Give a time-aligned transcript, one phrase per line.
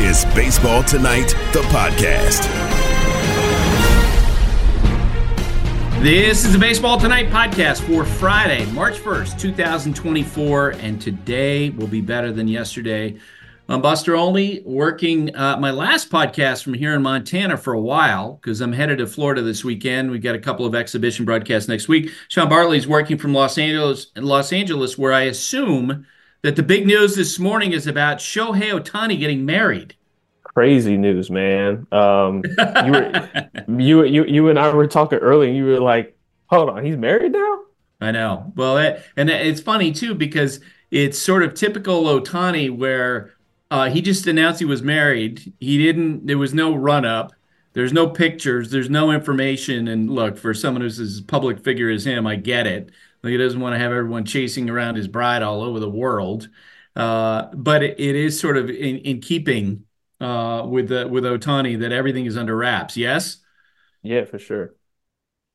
[0.00, 2.48] is Baseball Tonight, the podcast.
[6.02, 10.70] This is the Baseball Tonight podcast for Friday, March 1st, 2024.
[10.70, 13.18] And today will be better than yesterday.
[13.68, 18.38] I'm Buster Olney, working uh, my last podcast from here in Montana for a while
[18.40, 20.10] because I'm headed to Florida this weekend.
[20.10, 22.10] We've got a couple of exhibition broadcasts next week.
[22.28, 26.06] Sean Bartley's working from Los Angeles, Los Angeles, where I assume
[26.42, 29.94] that the big news this morning is about Shohei Ohtani getting married.
[30.42, 31.86] Crazy news, man.
[31.92, 32.42] Um,
[32.84, 33.30] you were
[33.68, 35.48] you you you and I were talking earlier.
[35.48, 37.60] And you were like, "Hold on, he's married now."
[38.00, 38.52] I know.
[38.56, 43.34] Well, it, and it's funny too because it's sort of typical Ohtani where
[43.70, 45.52] uh, he just announced he was married.
[45.60, 46.26] He didn't.
[46.26, 47.32] There was no run up.
[47.72, 48.70] There's no pictures.
[48.70, 49.86] There's no information.
[49.86, 52.90] And look, for someone who's as public figure as him, I get it.
[53.22, 56.48] He doesn't want to have everyone chasing around his bride all over the world.
[56.96, 59.84] Uh, but it, it is sort of in, in keeping
[60.20, 62.96] uh, with the, with Ohtani that everything is under wraps.
[62.96, 63.38] Yes.
[64.02, 64.74] Yeah, for sure.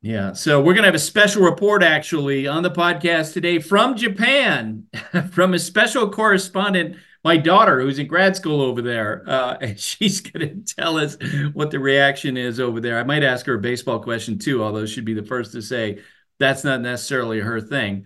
[0.02, 0.34] Yeah.
[0.34, 4.86] So we're gonna have a special report actually on the podcast today from Japan,
[5.32, 10.22] from a special correspondent my daughter who's in grad school over there uh, and she's
[10.22, 11.18] going to tell us
[11.54, 14.86] what the reaction is over there i might ask her a baseball question too although
[14.86, 16.00] she'd be the first to say
[16.40, 18.06] that's not necessarily her thing.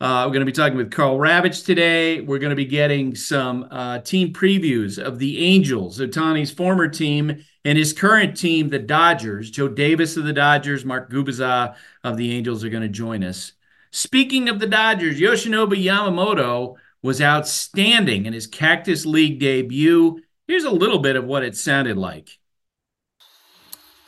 [0.00, 2.20] Uh, we're going to be talking with Karl Ravech today.
[2.20, 7.44] We're going to be getting some uh, team previews of the Angels, Ohtani's former team,
[7.64, 9.50] and his current team, the Dodgers.
[9.50, 13.52] Joe Davis of the Dodgers, Mark Gubicza of the Angels are going to join us.
[13.92, 20.20] Speaking of the Dodgers, Yoshinobu Yamamoto was outstanding in his Cactus League debut.
[20.48, 22.38] Here's a little bit of what it sounded like.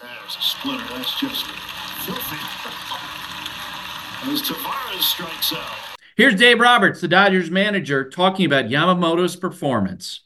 [0.03, 0.84] There's a splitter.
[0.91, 2.56] That's just filthy
[4.25, 5.97] as Taveras strikes out.
[6.17, 10.20] Here's Dave Roberts, the Dodgers manager, talking about Yamamoto's performance.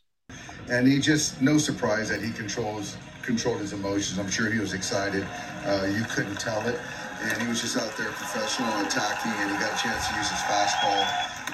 [0.70, 4.18] And he just, no surprise that he controls controlled his emotions.
[4.18, 5.26] I'm sure he was excited.
[5.66, 6.78] Uh, you couldn't tell it.
[7.22, 10.30] And he was just out there professional, attacking, and he got a chance to use
[10.30, 11.04] his fastball,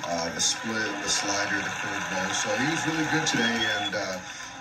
[0.06, 2.30] uh, the split, the slider, the curveball.
[2.32, 4.18] So he was really good today, and uh,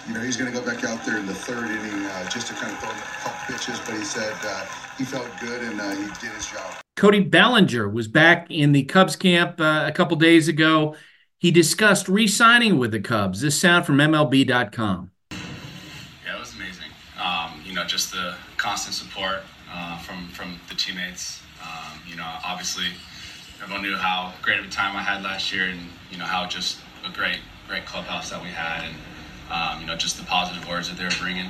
[0.07, 2.47] you know he's going to go back out there in the third inning uh, just
[2.47, 3.79] to kind of throw a couple pitches.
[3.79, 4.65] But he said uh,
[4.97, 6.75] he felt good and uh, he did his job.
[6.95, 10.95] Cody Bellinger was back in the Cubs camp uh, a couple days ago.
[11.37, 13.41] He discussed re signing with the Cubs.
[13.41, 15.11] This sound from MLB.com.
[15.31, 16.89] Yeah, it was amazing.
[17.21, 21.41] Um, you know, just the constant support uh, from, from the teammates.
[21.61, 22.85] Um, you know, obviously,
[23.61, 25.79] everyone knew how great of a time I had last year and,
[26.11, 28.85] you know, how just a great, great clubhouse that we had.
[28.85, 28.95] And,
[29.51, 31.49] um, you know, just the positive words that they were bringing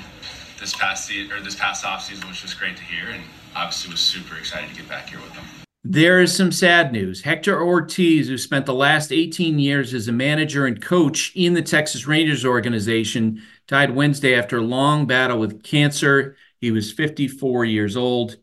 [0.59, 3.09] this past season or this past off season was just great to hear.
[3.09, 3.23] And,
[3.56, 5.45] obviously was super excited to get back here with them.
[5.83, 7.22] There is some sad news.
[7.22, 11.61] Hector Ortiz, who spent the last 18 years as a manager and coach in the
[11.61, 16.35] Texas Rangers organization, died Wednesday after a long battle with cancer.
[16.59, 18.38] He was 54 years old.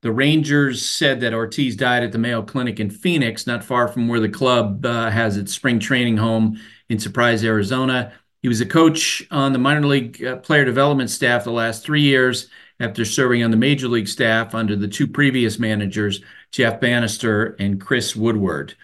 [0.00, 4.08] The Rangers said that Ortiz died at the Mayo Clinic in Phoenix, not far from
[4.08, 8.12] where the club uh, has its spring training home in Surprise, Arizona.
[8.42, 12.02] He was a coach on the minor league uh, player development staff the last three
[12.02, 12.48] years
[12.80, 16.20] after serving on the major league staff under the two previous managers,
[16.52, 18.74] Jeff Banister and Chris Woodward.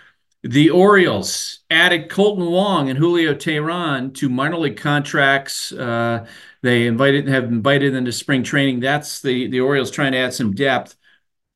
[0.43, 5.73] The Orioles added Kolten Wong and Julio Teheran to minor league contracts.
[5.73, 6.27] Uh,
[6.63, 8.81] they invited have invited them to spring training.
[8.81, 10.97] That's the the Orioles trying to add some depth.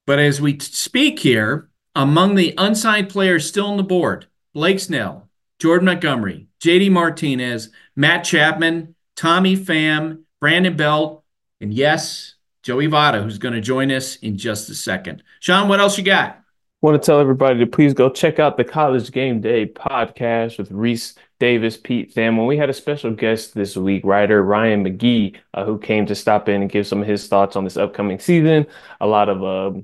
[0.07, 5.29] But as we speak here, among the unsigned players still on the board, Blake Snell,
[5.59, 11.25] Jordan Montgomery, JD Martinez, Matt Chapman, Tommy Pham, Brandon Belt,
[11.61, 15.25] and yes, Joey Votto, who's going to join us in just a second.
[15.41, 16.39] Sean, what else you got?
[16.81, 20.71] want to tell everybody to please go check out the College Game Day podcast with
[20.71, 22.47] Rece Davis, Pete Thamel.
[22.47, 26.49] We had a special guest this week, writer Ryan McGee, uh, who came to stop
[26.49, 28.65] in and give some of his thoughts on this upcoming season.
[29.01, 29.81] A lot of uh,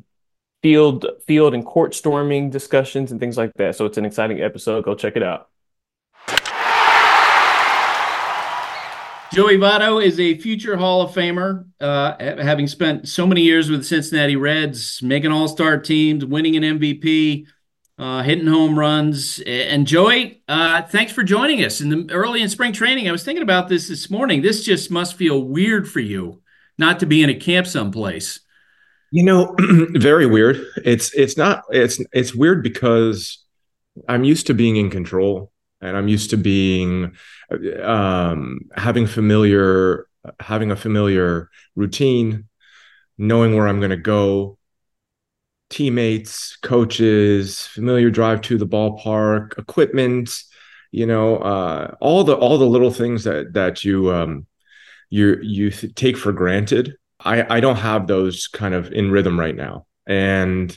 [0.63, 3.75] field, field and court storming discussions and things like that.
[3.75, 4.85] So it's an exciting episode.
[4.85, 5.49] Go check it out.
[9.35, 13.81] Joey Votto is a future Hall of Famer, uh, having spent so many years with
[13.81, 17.45] the Cincinnati Reds, making All Star teams, winning an MVP,
[17.99, 19.41] uh, hitting home runs.
[19.41, 23.09] And Joey, uh, thanks for joining us in the early in spring training.
[23.09, 24.41] I was thinking about this this morning.
[24.41, 26.41] This just must feel weird for you,
[26.79, 28.39] not to be in a camp someplace.
[29.11, 30.65] You know, very weird.
[30.85, 33.45] It's it's not it's it's weird because
[34.09, 35.51] I'm used to being in control
[35.85, 37.15] and I'm used to being
[37.83, 40.07] um, having familiar
[40.41, 42.49] having a familiar routine,
[43.19, 44.59] knowing where I'm going to go,
[45.71, 50.31] teammates, coaches, familiar drive to the ballpark, equipment,
[50.93, 54.47] you know, uh, all the all the little things that that you um,
[55.11, 56.97] you you take for granted.
[57.21, 60.77] I I don't have those kind of in rhythm right now, and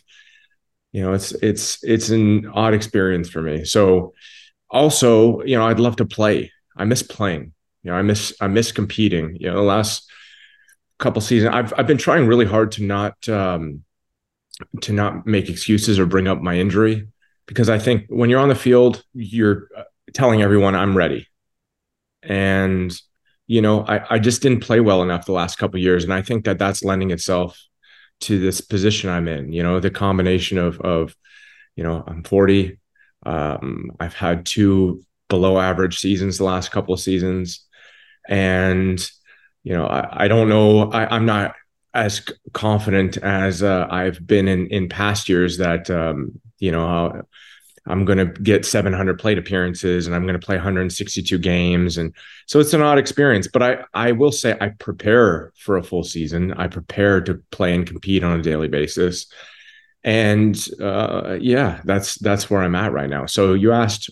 [0.92, 3.65] you know it's it's it's an odd experience for me.
[3.65, 4.13] So
[4.69, 6.51] also, you know, I'd love to play.
[6.75, 7.53] I miss playing.
[7.83, 9.37] You know, I miss I miss competing.
[9.39, 10.09] You know, the last
[10.99, 13.83] couple seasons, I've I've been trying really hard to not um,
[14.81, 17.07] to not make excuses or bring up my injury
[17.45, 19.83] because I think when you're on the field, you're uh,
[20.13, 21.27] telling everyone I'm ready,
[22.21, 22.91] and
[23.47, 26.21] you know, I I just didn't play well enough the last couple years, and I
[26.21, 27.57] think that that's lending itself
[28.21, 29.53] to this position I'm in.
[29.53, 31.15] You know, the combination of of
[31.75, 32.77] you know I'm 40.
[33.27, 37.65] Um, I've had two below average seasons the last couple of seasons.
[38.29, 39.00] And
[39.63, 41.53] you know I, I don't know I, am not
[41.94, 47.24] as confident as uh, I've been in in past years that um, you know
[47.85, 51.97] I'm going to get 700 plate appearances and I'm going to play 162 games.
[51.97, 52.13] And
[52.45, 56.03] so it's an odd experience but I I will say I prepare for a full
[56.03, 56.53] season.
[56.53, 59.27] I prepare to play and compete on a daily basis
[60.07, 64.09] and uh, yeah that's that's where I'm at right now so you asked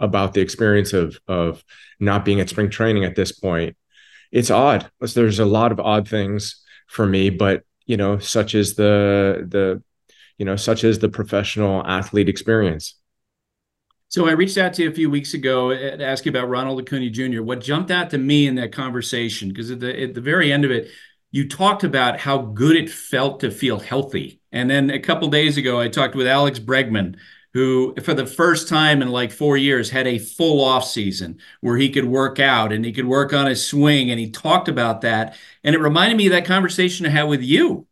[0.00, 1.64] about the experience of of
[2.00, 3.76] not being at spring training at this point.
[4.30, 4.90] It's odd.
[5.00, 9.82] There's a lot of odd things for me, but you know, such as the the
[10.36, 12.94] you know, such as the professional athlete experience.
[14.10, 16.80] So I reached out to you a few weeks ago to ask you about Ronald
[16.80, 17.42] Acuna Jr.
[17.42, 20.64] What jumped out to me in that conversation, because at the at the very end
[20.64, 20.88] of it,
[21.30, 24.40] you talked about how good it felt to feel healthy.
[24.50, 27.16] And then a couple days ago, I talked with Alex Bregman,
[27.52, 31.76] who for the first time in like four years had a full off season where
[31.76, 35.02] he could work out and he could work on his swing and he talked about
[35.02, 35.36] that.
[35.64, 37.86] And it reminded me of that conversation i had with you.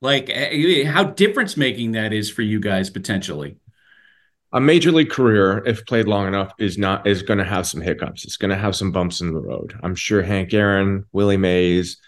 [0.00, 3.56] Like eh, how difference making that is for you guys potentially.
[4.52, 7.80] A major league career if played long enough is not is going to have some
[7.80, 8.24] hiccups.
[8.24, 9.78] It's going to have some bumps in the road.
[9.82, 11.98] I'm sure hank aaron willie mays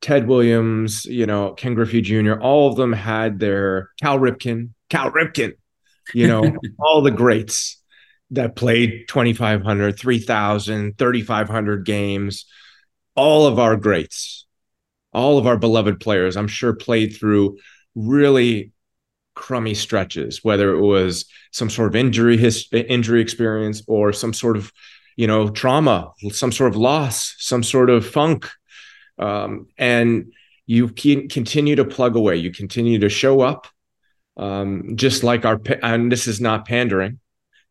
[0.00, 5.10] ted williams you know ken griffey jr all of them had their cal ripken cal
[5.10, 5.52] ripken
[6.14, 7.80] you know, all the greats
[8.30, 12.46] that played 2,500, 3,000, 3,500 games,
[13.14, 14.46] all of our greats,
[15.12, 17.58] all of our beloved players, I'm sure played through
[17.94, 18.72] really
[19.34, 24.56] crummy stretches, whether it was some sort of injury his, injury experience or some sort
[24.56, 24.72] of,
[25.16, 28.48] you know, trauma, some sort of loss, some sort of funk.
[29.20, 30.32] Um, and
[30.66, 32.36] you can continue to plug away.
[32.36, 33.68] You continue to show up
[34.36, 37.20] um, just like our and this is not pandering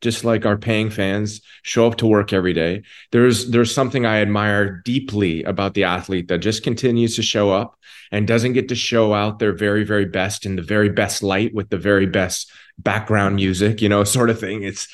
[0.02, 4.22] just like our paying fans show up to work every day there's there's something i
[4.22, 7.78] admire deeply about the athlete that just continues to show up
[8.12, 11.54] and doesn't get to show out their very very best in the very best light
[11.54, 14.88] with the very best background music you know sort of thing it's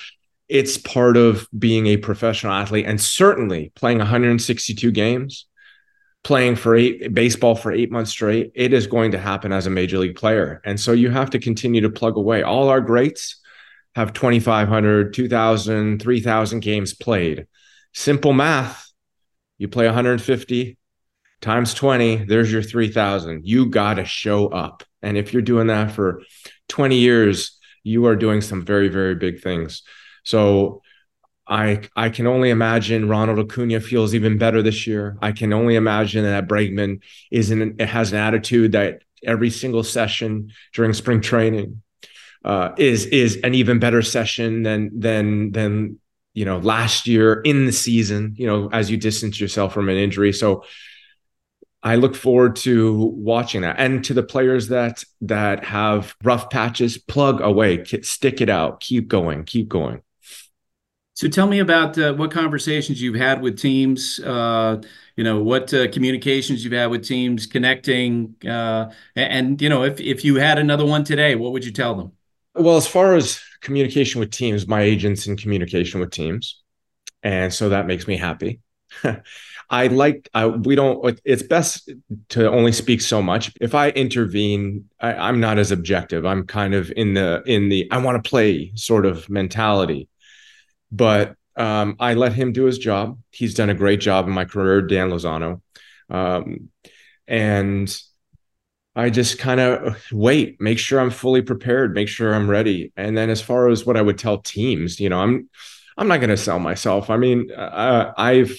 [0.47, 5.45] it's part of being a professional athlete and certainly playing 162 games
[6.25, 9.69] playing for eight baseball for eight months straight, it is going to happen as a
[9.69, 10.59] major league player.
[10.65, 12.41] And so you have to continue to plug away.
[12.41, 13.37] All our greats
[13.93, 17.45] have 2,500, 2,000, 3,000 games played.
[17.93, 18.91] Simple math.
[19.59, 20.77] You play 150
[21.41, 23.45] times 20, there's your 3,000.
[23.45, 24.83] You got to show up.
[25.03, 26.23] And if you're doing that for
[26.69, 29.83] 20 years, you are doing some very, very big things.
[30.23, 30.81] So
[31.47, 35.17] I I can only imagine Ronald Acuna feels even better this year.
[35.21, 39.83] I can only imagine that Bregman is in it has an attitude that every single
[39.83, 41.81] session during spring training
[42.43, 45.99] uh, is is an even better session than than than
[46.33, 48.33] you know last year in the season.
[48.37, 50.63] You know, as you distance yourself from an injury, so.
[51.83, 56.97] I look forward to watching that, and to the players that that have rough patches,
[56.97, 60.01] plug away, stick it out, keep going, keep going.
[61.15, 64.19] So tell me about uh, what conversations you've had with teams.
[64.19, 64.81] Uh,
[65.15, 70.01] you know what uh, communications you've had with teams, connecting, uh, and you know if
[70.01, 72.11] if you had another one today, what would you tell them?
[72.53, 76.61] Well, as far as communication with teams, my agent's in communication with teams,
[77.23, 78.59] and so that makes me happy.
[79.69, 81.17] I like I, we don't.
[81.23, 81.89] It's best
[82.29, 83.53] to only speak so much.
[83.61, 86.25] If I intervene, I, I, am not as objective.
[86.25, 90.09] I'm kind of in the in the I want to play sort of mentality
[90.95, 93.19] but um, I let him do his job.
[93.31, 95.61] He's done a great job in my career, Dan Lozano.
[96.09, 96.69] Um,
[97.27, 97.95] and
[98.95, 102.93] I just kind of wait, make sure I'm fully prepared, make sure I'm ready.
[102.95, 105.49] And then as far as what I would tell teams, you know, I'm
[105.97, 107.09] I'm not going to sell myself.
[107.09, 108.57] I mean, uh, I've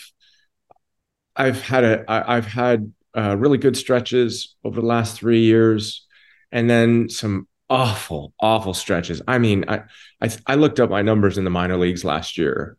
[1.34, 6.06] I've had a I've had uh, really good stretches over the last three years,
[6.52, 9.22] and then some awful, awful stretches.
[9.26, 9.82] I mean, I,
[10.20, 12.76] I, I looked up my numbers in the minor leagues last year,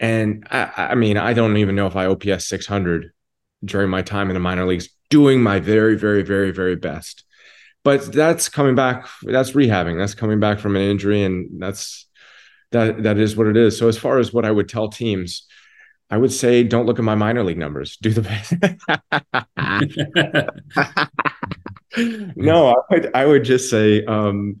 [0.00, 3.12] and I, I mean, I don't even know if I OPS 600
[3.64, 7.24] during my time in the minor leagues, doing my very, very, very, very best.
[7.84, 9.06] But that's coming back.
[9.22, 9.96] That's rehabbing.
[9.96, 12.06] That's coming back from an injury, and that's
[12.72, 13.04] that.
[13.04, 13.78] That is what it is.
[13.78, 15.46] So as far as what I would tell teams,
[16.10, 17.96] I would say don't look at my minor league numbers.
[18.00, 18.52] Do the best.
[22.36, 24.60] no, I would, I would just say um,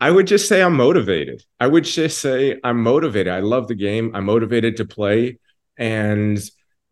[0.00, 1.44] I would just say I'm motivated.
[1.60, 3.32] I would just say I'm motivated.
[3.32, 4.10] I love the game.
[4.14, 5.38] I'm motivated to play,
[5.78, 6.38] and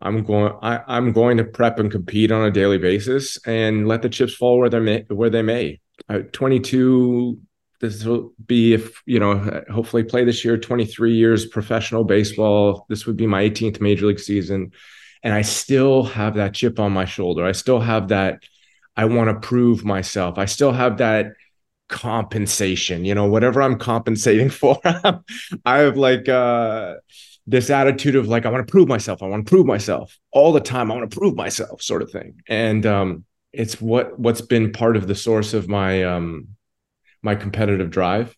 [0.01, 0.55] I'm going.
[0.63, 4.35] I, am going to prep and compete on a daily basis, and let the chips
[4.35, 5.05] fall where they may.
[5.09, 5.81] Where they may.
[6.09, 7.41] Uh, 22.
[7.81, 9.63] This will be if you know.
[9.71, 10.59] Hopefully, play this year.
[10.59, 12.87] 23 years professional baseball.
[12.89, 14.73] This would be my 18th major league season,
[15.23, 17.45] and I still have that chip on my shoulder.
[17.45, 18.43] I still have that.
[18.97, 20.37] I want to prove myself.
[20.37, 21.33] I still have that
[21.91, 24.79] compensation you know whatever i'm compensating for
[25.65, 26.95] i have like uh
[27.47, 30.53] this attitude of like i want to prove myself i want to prove myself all
[30.53, 34.41] the time i want to prove myself sort of thing and um it's what what's
[34.41, 36.47] been part of the source of my um
[37.23, 38.37] my competitive drive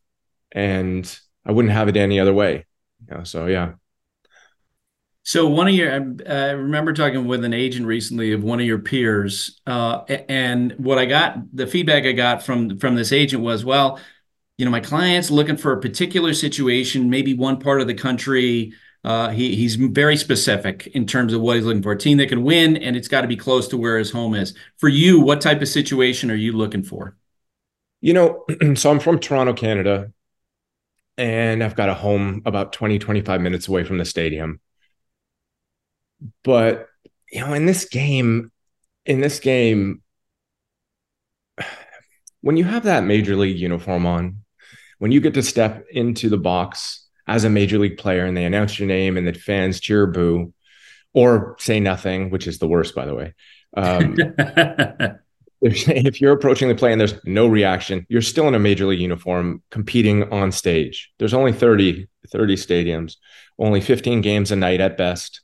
[0.53, 2.67] and i wouldn't have it any other way
[3.09, 3.73] you know, so yeah
[5.25, 5.93] so one of your,
[6.29, 10.99] I remember talking with an agent recently of one of your peers, uh, and what
[10.99, 14.01] I got, the feedback I got from from this agent was, well,
[14.59, 18.73] you know, my client's looking for a particular situation, maybe one part of the country.
[19.05, 22.29] Uh, he he's very specific in terms of what he's looking for, a team that
[22.29, 24.55] can win, and it's got to be close to where his home is.
[24.79, 27.17] For you, what type of situation are you looking for?
[28.03, 28.45] You know,
[28.75, 30.13] so I'm from Toronto, Canada,
[31.17, 34.61] and I've got a home about 20, 25 minutes away from the stadium
[36.45, 36.89] but
[37.31, 38.51] you know, in this game,
[39.07, 40.03] in this game,
[42.41, 44.39] when you have that major league uniform on,
[44.99, 48.45] when you get to step into the box as a major league player and they
[48.45, 50.53] announce your name and the fans cheer boo
[51.15, 53.35] or say nothing, which is the worst, by the way.
[53.77, 54.17] Um,
[56.07, 59.00] if, you're approaching the play and there's no reaction, you're still in a major league
[59.00, 61.12] uniform competing on stage.
[61.19, 63.16] There's only 30, 30 stadiums,
[63.59, 65.40] only 15 games a night at best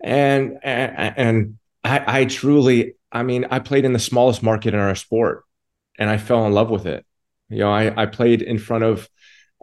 [0.00, 4.80] and and, and I, I truly, I mean, I played in the smallest market in
[4.80, 5.44] our sport,
[5.98, 7.04] and I fell in love with it.
[7.48, 9.08] You know, I I played in front of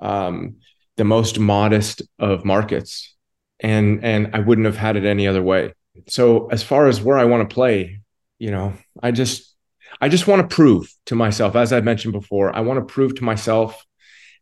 [0.02, 0.58] um,
[0.98, 3.16] the most modest of markets,
[3.60, 5.74] and and I wouldn't have had it any other way.
[6.08, 8.02] So as far as where I want to play,
[8.40, 9.54] you know, I just
[10.02, 13.16] I just want to prove to myself, as I mentioned before, I want to prove
[13.16, 13.86] to myself,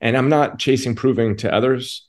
[0.01, 2.07] and I'm not chasing proving to others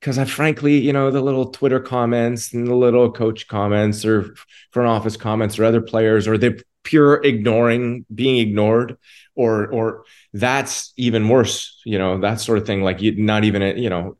[0.00, 4.34] because I frankly, you know, the little Twitter comments and the little coach comments or
[4.70, 8.96] front office comments or other players or the pure ignoring, being ignored,
[9.34, 12.82] or or that's even worse, you know, that sort of thing.
[12.82, 14.16] Like you not even, you know,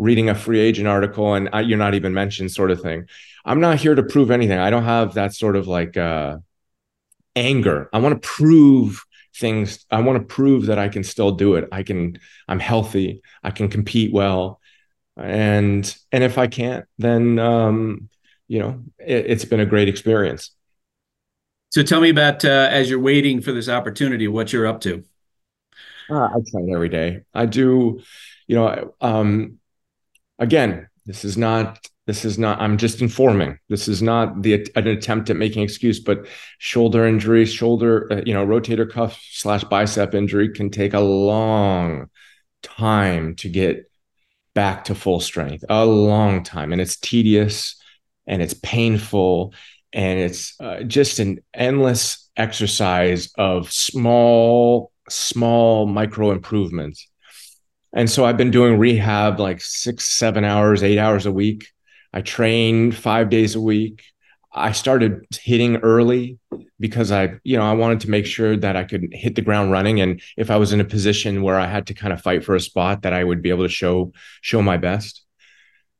[0.00, 3.06] reading a free agent article and you're not even mentioned, sort of thing.
[3.44, 4.58] I'm not here to prove anything.
[4.58, 6.38] I don't have that sort of like uh,
[7.36, 7.88] anger.
[7.92, 9.04] I want to prove
[9.36, 9.84] things.
[9.90, 11.68] I want to prove that I can still do it.
[11.72, 12.18] I can.
[12.48, 13.22] I'm healthy.
[13.42, 14.60] I can compete well
[15.16, 18.08] and and if I can't, then um,
[18.48, 20.50] you know it, has been a great experience.
[21.70, 25.04] So tell me about uh, as you're waiting for this opportunity, what you're up to.
[26.08, 27.22] Uh, I train every day.
[27.32, 28.00] I do,
[28.46, 28.94] you know.
[29.00, 29.58] Um,
[30.40, 33.58] again, this is not this is not i'm just informing.
[33.68, 36.26] This is not the an attempt at making excuse but
[36.58, 42.10] shoulder injury shoulder uh, you know rotator cuff slash bicep injury can take a long
[42.62, 43.90] time to get
[44.54, 46.72] back to full strength a long time.
[46.72, 47.76] And it's tedious
[48.26, 49.54] and it's painful
[49.92, 57.08] and it's uh, just an endless exercise of small small micro improvements
[57.92, 61.68] and so i've been doing rehab like six seven hours eight hours a week
[62.12, 64.02] i train five days a week
[64.52, 66.38] I started hitting early
[66.80, 69.70] because I, you know, I wanted to make sure that I could hit the ground
[69.70, 72.44] running, and if I was in a position where I had to kind of fight
[72.44, 75.24] for a spot, that I would be able to show show my best.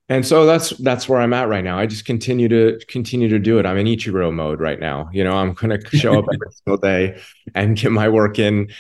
[0.09, 1.79] And so that's that's where I'm at right now.
[1.79, 3.67] I just continue to continue to do it.
[3.67, 5.09] I'm in Ichiro mode right now.
[5.13, 7.21] You know, I'm going to show up every single day
[7.55, 8.71] and get my work in,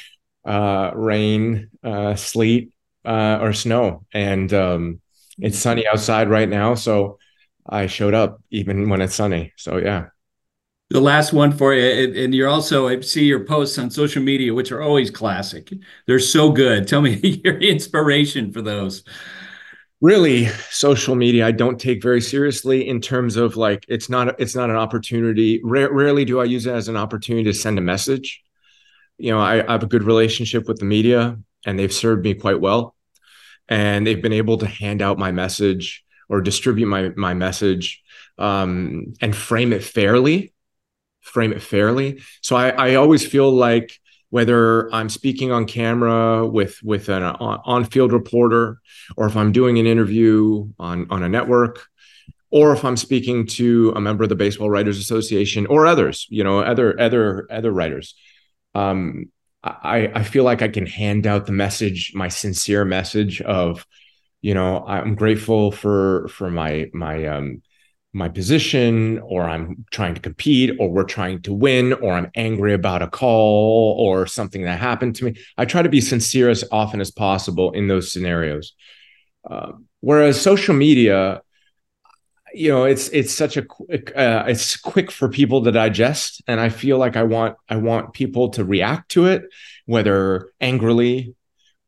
[0.45, 2.73] uh, rain, uh, sleet,
[3.05, 5.01] uh, or snow, and um,
[5.39, 7.19] it's sunny outside right now, so
[7.69, 9.53] I showed up even when it's sunny.
[9.57, 10.07] So yeah.
[10.91, 14.53] The last one for you, and you're also I see your posts on social media,
[14.53, 15.73] which are always classic.
[16.07, 16.89] They're so good.
[16.89, 17.15] Tell me
[17.45, 19.05] your inspiration for those.
[20.01, 24.57] Really, social media I don't take very seriously in terms of like it's not it's
[24.57, 25.61] not an opportunity.
[25.63, 28.43] rarely do I use it as an opportunity to send a message.
[29.19, 32.35] You know, I, I have a good relationship with the media, and they've served me
[32.35, 32.95] quite well,
[33.69, 38.03] and they've been able to hand out my message or distribute my my message
[38.39, 40.53] um, and frame it fairly
[41.21, 42.21] frame it fairly.
[42.43, 43.99] So i i always feel like
[44.31, 48.81] whether i'm speaking on camera with with an on field reporter
[49.17, 51.87] or if i'm doing an interview on on a network
[52.51, 56.45] or if i'm speaking to a member of the baseball writers association or others you
[56.45, 58.15] know other other other writers.
[58.75, 59.31] Um,
[59.63, 63.87] I, I feel like I can hand out the message, my sincere message of,
[64.41, 67.63] you know, I'm grateful for for my my um
[68.13, 72.75] my position, or I'm trying to compete, or we're trying to win, or I'm angry
[72.75, 75.35] about a call or something that happened to me.
[75.57, 78.75] I try to be sincere as often as possible in those scenarios.
[79.49, 81.43] Uh, whereas social media,
[82.53, 86.61] you know it's it's such a quick uh, it's quick for people to digest and
[86.61, 89.43] i feel like i want i want people to react to it
[89.87, 91.35] whether angrily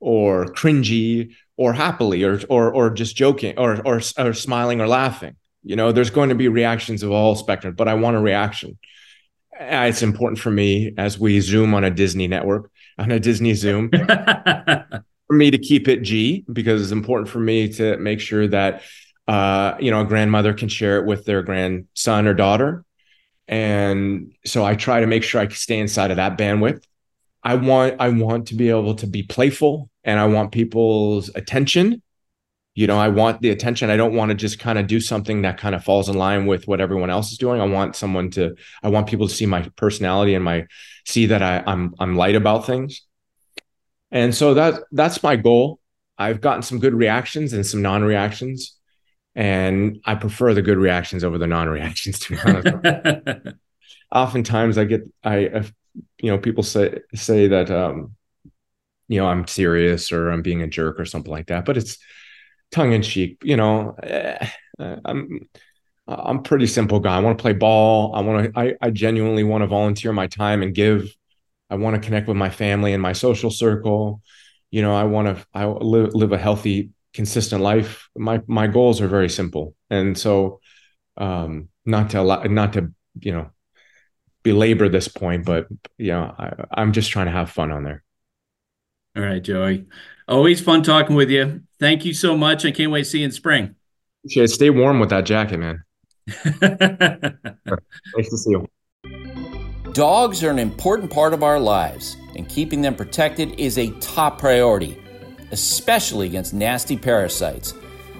[0.00, 5.36] or cringy or happily or or or just joking or or, or smiling or laughing.
[5.62, 8.78] You know there's going to be reactions of all spectrum but i want a reaction.
[9.58, 13.54] Uh, it's important for me as we zoom on a disney network on a disney
[13.54, 18.48] zoom for me to keep it g because it's important for me to make sure
[18.48, 18.82] that
[19.28, 22.84] uh, you know, a grandmother can share it with their grandson or daughter.
[23.48, 26.82] And so I try to make sure I stay inside of that bandwidth.
[27.42, 32.02] I want I want to be able to be playful and I want people's attention.
[32.74, 33.90] You know, I want the attention.
[33.90, 36.46] I don't want to just kind of do something that kind of falls in line
[36.46, 37.60] with what everyone else is doing.
[37.60, 40.66] I want someone to I want people to see my personality and my
[41.04, 43.02] see that I, I'm I'm light about things.
[44.10, 45.80] And so that that's my goal.
[46.16, 48.78] I've gotten some good reactions and some non-reactions
[49.34, 52.18] and I prefer the good reactions over the non-reactions.
[52.20, 53.56] To be honest,
[54.12, 55.64] oftentimes I get I,
[56.18, 58.14] you know people say say that um,
[59.08, 61.98] you know I'm serious or I'm being a jerk or something like that, but it's
[62.70, 63.38] tongue in cheek.
[63.42, 64.48] You know, eh,
[64.78, 65.48] I'm
[66.08, 67.16] I'm pretty simple guy.
[67.16, 68.14] I want to play ball.
[68.14, 71.14] I want to I, I genuinely want to volunteer my time and give.
[71.70, 74.20] I want to connect with my family and my social circle.
[74.70, 78.08] You know, I want to I live live a healthy consistent life.
[78.16, 79.74] My my goals are very simple.
[79.90, 80.60] And so
[81.16, 83.50] um not to allow, not to you know
[84.42, 88.02] belabor this point but you know I, i'm just trying to have fun on there.
[89.16, 89.86] All right joey.
[90.28, 91.62] Always fun talking with you.
[91.78, 92.64] Thank you so much.
[92.64, 93.74] I can't wait to see you in spring.
[94.24, 95.82] Yeah, stay warm with that jacket man.
[98.16, 98.68] Nice to see you.
[99.92, 104.38] Dogs are an important part of our lives and keeping them protected is a top
[104.38, 105.01] priority
[105.52, 107.74] especially against nasty parasites.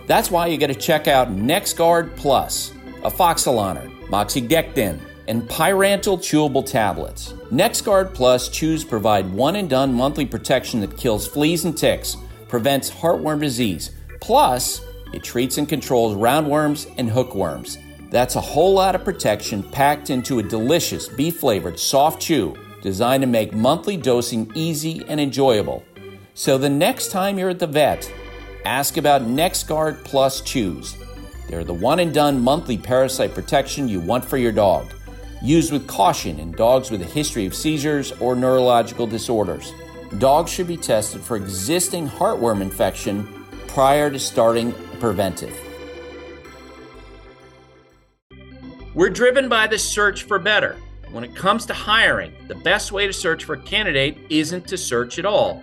[0.07, 6.65] That's why you got to check out NexGard Plus, a afoxolaner, moxidectin, and pyrantel chewable
[6.65, 7.33] tablets.
[7.51, 12.17] NexGard Plus chews provide one and done monthly protection that kills fleas and ticks,
[12.49, 17.79] prevents heartworm disease, plus it treats and controls roundworms and hookworms.
[18.11, 23.23] That's a whole lot of protection packed into a delicious beef flavored soft chew designed
[23.23, 25.85] to make monthly dosing easy and enjoyable.
[26.35, 28.11] So the next time you're at the vet,
[28.65, 30.97] ask about NexGard Plus Chews.
[31.47, 34.95] They're the one and done monthly parasite protection you want for your dog.
[35.43, 39.75] Used with caution in dogs with a history of seizures or neurological disorders.
[40.19, 43.29] Dogs should be tested for existing heartworm infection
[43.67, 45.55] prior to starting preventive.
[48.95, 50.77] We're driven by the search for better.
[51.11, 54.79] When it comes to hiring, the best way to search for a candidate isn't to
[54.79, 55.63] search at all.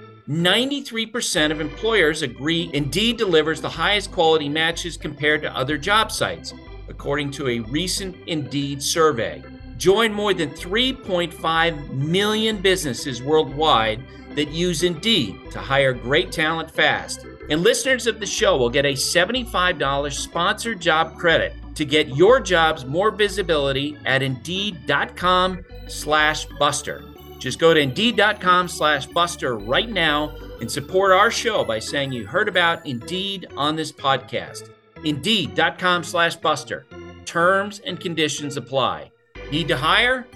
[0.29, 6.53] 93% of employers agree Indeed delivers the highest quality matches compared to other job sites,
[6.87, 9.43] according to a recent Indeed survey.
[9.77, 14.03] Join more than 3.5 million businesses worldwide
[14.35, 17.25] that use Indeed to hire great talent fast.
[17.49, 22.39] And listeners of the show will get a $75 sponsored job credit to get your
[22.39, 27.10] jobs more visibility at Indeed.com slash Buster.
[27.41, 32.27] Just go to Indeed.com slash Buster right now and support our show by saying you
[32.27, 34.69] heard about Indeed on this podcast.
[35.03, 36.85] Indeed.com slash Buster.
[37.25, 39.11] Terms and conditions apply.
[39.51, 40.27] Need to hire?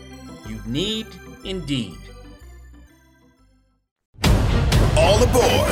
[0.48, 1.06] You need
[1.44, 1.96] Indeed.
[4.98, 5.70] All aboard.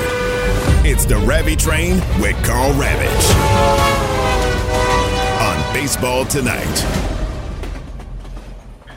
[0.85, 3.33] It's the Ravi Train with Karl Ravech
[5.41, 7.12] on Baseball Tonight.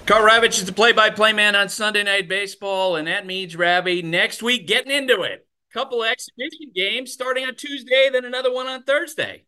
[0.06, 4.40] Karl Ravech is the play-by-play man on Sunday Night Baseball, and that means Ravi next
[4.40, 5.44] week getting into it.
[5.72, 9.46] Couple exhibition games starting on Tuesday, then another one on Thursday.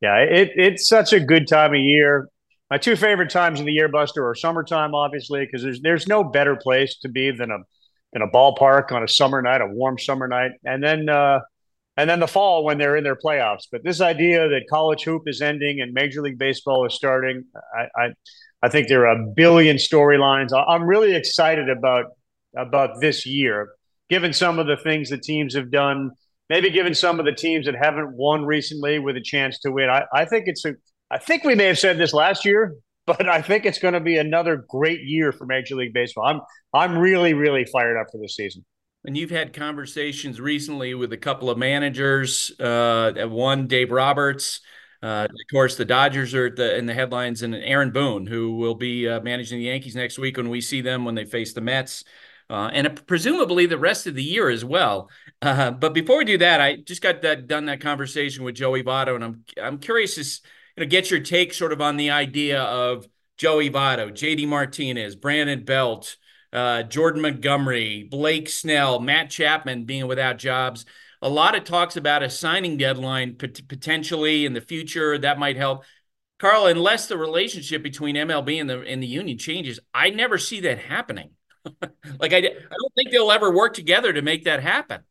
[0.00, 2.28] Yeah, it, it's such a good time of year.
[2.70, 6.24] My two favorite times of the year, Buster, are summertime, obviously, because there's there's no
[6.24, 7.58] better place to be than a
[8.14, 11.40] than a ballpark on a summer night, a warm summer night, and then uh,
[11.98, 13.66] and then the fall when they're in their playoffs.
[13.70, 17.44] But this idea that college hoop is ending and Major League Baseball is starting,
[17.76, 18.08] I I,
[18.62, 20.50] I think there are a billion storylines.
[20.52, 22.06] I'm really excited about
[22.56, 23.70] about this year,
[24.08, 26.10] given some of the things the teams have done.
[26.48, 29.88] Maybe given some of the teams that haven't won recently with a chance to win.
[29.88, 30.74] I, I think it's a.
[31.10, 32.74] I think we may have said this last year,
[33.06, 36.26] but I think it's going to be another great year for Major League Baseball.
[36.26, 36.40] I'm
[36.74, 38.64] I'm really really fired up for this season.
[39.04, 42.52] And you've had conversations recently with a couple of managers.
[42.60, 44.60] Uh, one, Dave Roberts.
[45.02, 48.74] Uh, of course, the Dodgers are the, in the headlines, and Aaron Boone, who will
[48.76, 51.60] be uh, managing the Yankees next week when we see them when they face the
[51.60, 52.04] Mets,
[52.48, 55.10] uh, and presumably the rest of the year as well.
[55.40, 58.82] Uh, but before we do that, I just got that done that conversation with Joey
[58.84, 60.22] Votto, and I'm I'm curious to
[60.76, 63.06] you know get your take sort of on the idea of
[63.38, 64.46] Joey Votto, J.D.
[64.46, 66.16] Martinez, Brandon Belt
[66.52, 70.84] uh, Jordan Montgomery, Blake Snell, Matt Chapman being without jobs.
[71.22, 75.56] A lot of talks about a signing deadline pot- potentially in the future that might
[75.56, 75.84] help.
[76.38, 80.60] Karl, unless the relationship between MLB and the and the union changes, I never see
[80.60, 81.30] that happening.
[82.18, 85.02] like I, I don't think they'll ever work together to make that happen.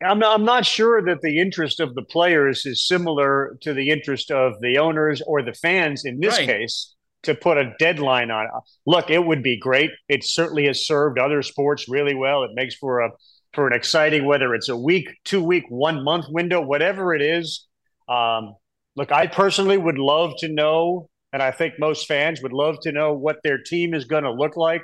[0.00, 3.90] I'm not, I'm not sure that the interest of the players is similar to the
[3.90, 6.46] interest of the owners or the fans in this right.
[6.46, 6.94] case
[7.24, 8.50] to put a deadline on it.
[8.86, 9.90] Look, it would be great.
[10.08, 12.44] It certainly has served other sports really well.
[12.44, 13.10] It makes for a
[13.54, 17.66] for an exciting whether it's a week, two week, one month window, whatever it is.
[18.08, 18.54] Um,
[18.96, 22.92] look, I personally would love to know, and I think most fans would love to
[22.92, 24.82] know what their team is going to look like.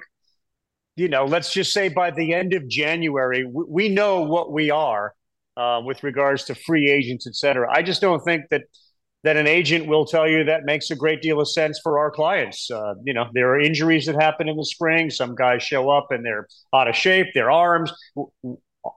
[0.96, 4.70] You know, let's just say by the end of January, we, we know what we
[4.70, 5.14] are
[5.57, 7.68] uh, with regards to free agents, et cetera.
[7.70, 8.62] I just don't think that
[9.24, 12.10] that an agent will tell you that makes a great deal of sense for our
[12.10, 12.70] clients.
[12.70, 15.08] Uh, you know, there are injuries that happen in the spring.
[15.08, 17.90] Some guys show up and they're out of shape, their arms.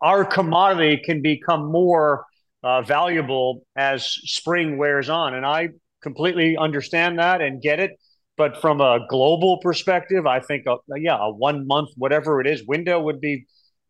[0.02, 2.26] Our commodity can become more
[2.62, 5.34] uh, valuable as spring wears on.
[5.34, 5.70] And I
[6.04, 7.92] completely understand that and get it.
[8.36, 12.68] But from a global perspective, I think, a, yeah, a one month, whatever it is,
[12.68, 13.48] window would be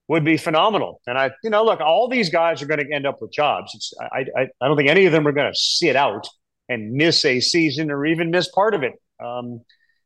[0.07, 1.01] would be phenomenal.
[1.05, 3.73] And I, you know, look, all these guys are going to end up with jobs.
[3.75, 6.27] It's, I, I, I don't think any of them are going to sit out
[6.69, 8.93] and miss a season or even miss part of it.
[9.23, 9.61] Um,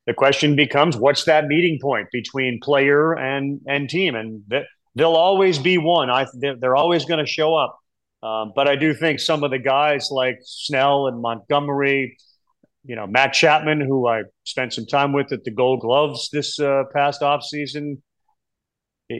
[0.07, 4.15] the question becomes, what's that meeting point between player and and team?
[4.15, 6.09] And th- there'll always be one.
[6.09, 7.77] I they're, they're always going to show up.
[8.23, 12.17] Um, but I do think some of the guys like Snell and Montgomery,
[12.83, 16.59] you know, Matt Chapman, who I spent some time with at the Gold Gloves this
[16.59, 18.01] uh, past off season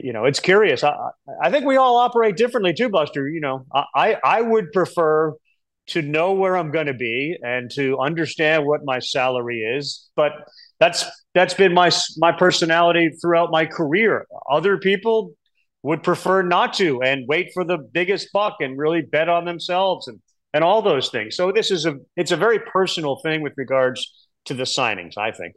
[0.02, 0.84] you know, it's curious.
[0.84, 0.94] I,
[1.42, 3.28] I think we all operate differently too, Buster.
[3.28, 5.34] You know, I, I would prefer
[5.88, 10.08] to know where I'm going to be and to understand what my salary is.
[10.16, 10.32] But
[10.78, 14.26] that's that's been my my personality throughout my career.
[14.50, 15.32] Other people
[15.82, 20.08] would prefer not to and wait for the biggest buck and really bet on themselves
[20.08, 20.20] and
[20.54, 21.36] and all those things.
[21.36, 25.16] So this is a it's a very personal thing with regards to the signings.
[25.16, 25.54] I think.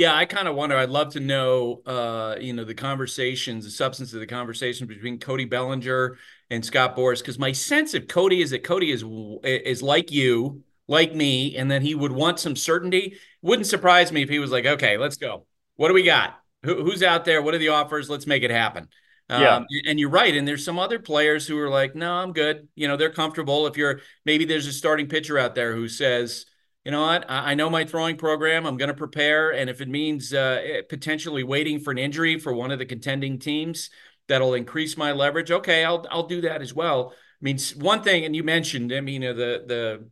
[0.00, 0.78] Yeah, I kind of wonder.
[0.78, 5.18] I'd love to know, uh, you know, the conversations, the substance of the conversation between
[5.18, 6.16] Cody Bellinger
[6.48, 7.18] and Scott Boras.
[7.18, 9.04] Because my sense of Cody is that Cody is
[9.44, 13.18] is like you, like me, and that he would want some certainty.
[13.42, 15.44] Wouldn't surprise me if he was like, "Okay, let's go.
[15.76, 16.34] What do we got?
[16.62, 17.42] Who, who's out there?
[17.42, 18.08] What are the offers?
[18.08, 18.88] Let's make it happen."
[19.28, 19.56] Yeah.
[19.56, 20.34] Um, and you're right.
[20.34, 23.66] And there's some other players who are like, "No, I'm good." You know, they're comfortable.
[23.66, 26.46] If you're maybe there's a starting pitcher out there who says
[26.84, 27.26] you know what?
[27.28, 28.66] I, know my throwing program.
[28.66, 29.50] I'm going to prepare.
[29.50, 32.86] And if it means uh, eh, potentially waiting for an injury for one of the
[32.86, 33.90] contending teams,
[34.28, 35.50] that'll increase my leverage.
[35.50, 37.12] Okay, I'll I'll do that as well.
[37.12, 40.08] I mean, one thing, and you mentioned, I mean, uh, the the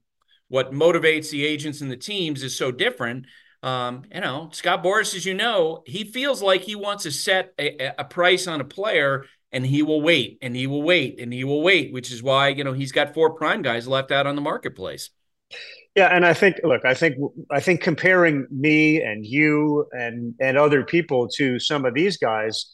[0.48, 3.26] what motivates the agents and the teams is so different.
[3.62, 7.54] Um, you know, Scott Boras, as you know, he feels like he wants to set
[7.59, 11.33] a, a price on a player and he will wait and he will wait and
[11.33, 14.26] he will wait, which is why, you know, he's got four prime guys left out
[14.26, 15.11] on the marketplace.
[15.94, 17.16] Yeah, and I think look, I think
[17.51, 22.66] I think comparing me and you and and other people to some of these guys,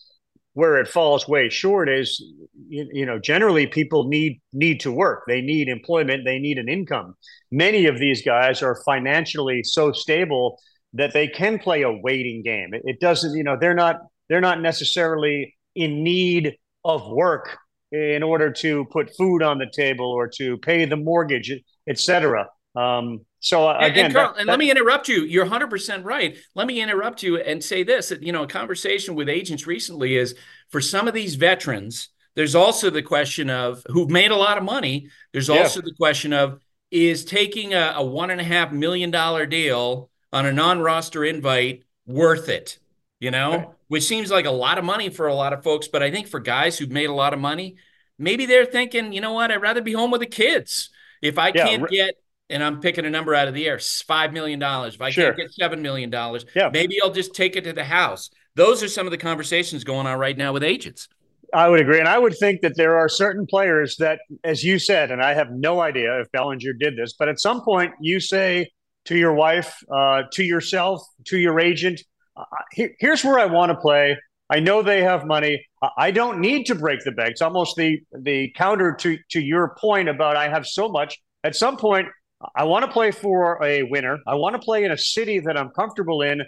[0.54, 2.22] where it falls way short is
[2.68, 5.24] you, you, know generally people need need to work.
[5.26, 6.24] They need employment.
[6.24, 7.14] They need an income.
[7.50, 10.58] Many of these guys are financially so stable
[10.92, 12.74] that they can play a waiting game.
[12.74, 17.56] It, it doesn't you know they're not they're not necessarily in need of work
[17.92, 21.52] in order to put food on the table or to pay the mortgage
[21.88, 25.22] etc Um, so uh, again, and, Karl, that, and let me interrupt you.
[25.24, 26.36] You're 100 percent right.
[26.54, 30.16] Let me interrupt you and say this: that, you know, a conversation with agents recently
[30.16, 30.34] is
[30.70, 32.08] for some of these veterans.
[32.34, 35.08] There's also the question of who've made a lot of money.
[35.32, 35.58] There's yeah.
[35.58, 36.60] also the question of
[36.90, 41.84] is taking a, a one and a half million dollar deal on a non-roster invite
[42.06, 42.78] worth it?
[43.20, 43.68] You know, right.
[43.88, 46.26] which seems like a lot of money for a lot of folks, but I think
[46.26, 47.76] for guys who've made a lot of money,
[48.18, 50.90] maybe they're thinking, you know what, I'd rather be home with the kids.
[51.22, 51.64] If I yeah.
[51.64, 52.14] can't get
[52.50, 54.94] and I'm picking a number out of the air, five million dollars.
[54.94, 55.26] If I sure.
[55.26, 56.70] can't get seven million dollars, yeah.
[56.72, 58.30] maybe I'll just take it to the house.
[58.54, 61.08] Those are some of the conversations going on right now with agents.
[61.52, 64.78] I would agree, and I would think that there are certain players that, as you
[64.78, 68.18] said, and I have no idea if Bellinger did this, but at some point you
[68.18, 68.70] say
[69.04, 72.02] to your wife, uh, to yourself, to your agent,
[72.36, 74.18] uh, here, here's where I want to play.
[74.50, 75.64] I know they have money.
[75.96, 77.30] I don't need to break the bank.
[77.32, 81.18] It's almost the the counter to to your point about I have so much.
[81.44, 82.08] At some point,
[82.54, 84.18] I want to play for a winner.
[84.26, 86.42] I want to play in a city that I'm comfortable in.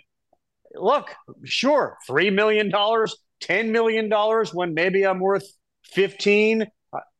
[0.74, 4.10] Look, sure, $3 million, $10 million
[4.52, 5.46] when maybe I'm worth
[5.92, 6.66] 15.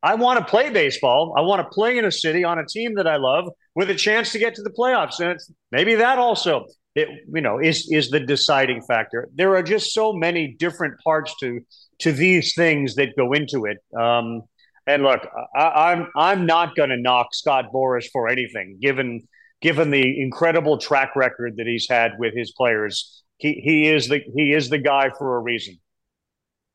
[0.02, 1.34] I want to play baseball.
[1.36, 3.94] I want to play in a city on a team that I love with a
[3.94, 5.20] chance to get to the playoffs.
[5.20, 5.38] And
[5.70, 9.28] maybe that also it, you know, is is the deciding factor.
[9.34, 11.60] There are just so many different parts to
[12.00, 13.78] to these things that go into it.
[13.98, 14.42] Um,
[14.86, 19.26] and look, I, am I'm, I'm not going to knock Scott Boras for anything, given
[19.60, 23.22] given the incredible track record that he's had with his players.
[23.38, 25.78] He he is the he is the guy for a reason.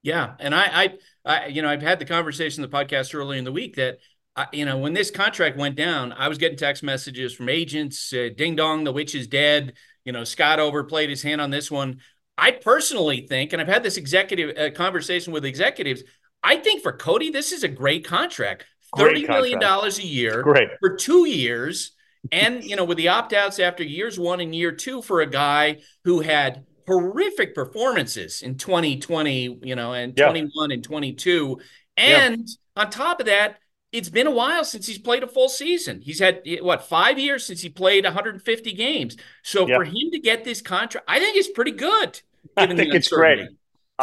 [0.04, 0.94] Yeah, and I I,
[1.26, 4.00] I you know I've had the conversation in the podcast earlier in the week that.
[4.34, 8.14] I, you know, when this contract went down, I was getting text messages from agents,
[8.14, 9.74] uh, "Ding dong, the witch is dead."
[10.06, 12.00] You know, Scott overplayed his hand on this one.
[12.38, 16.04] I personally think, and I've had this executive uh, conversation with executives.
[16.44, 18.66] I think for Cody, this is a great contract.
[18.98, 20.70] Thirty million dollars a year great.
[20.80, 21.92] for two years.
[22.32, 25.78] And you know, with the opt-outs after years one and year two for a guy
[26.04, 30.26] who had horrific performances in 2020, you know, and yeah.
[30.26, 31.60] 21 and 22.
[31.98, 32.84] And yeah.
[32.84, 33.58] on top of that,
[33.92, 36.02] it's been a while since he's played a full season.
[36.02, 39.18] He's had what five years since he played 150 games.
[39.44, 42.22] So for him to get this contract, I think it's pretty good.
[42.58, 43.48] I think it's great.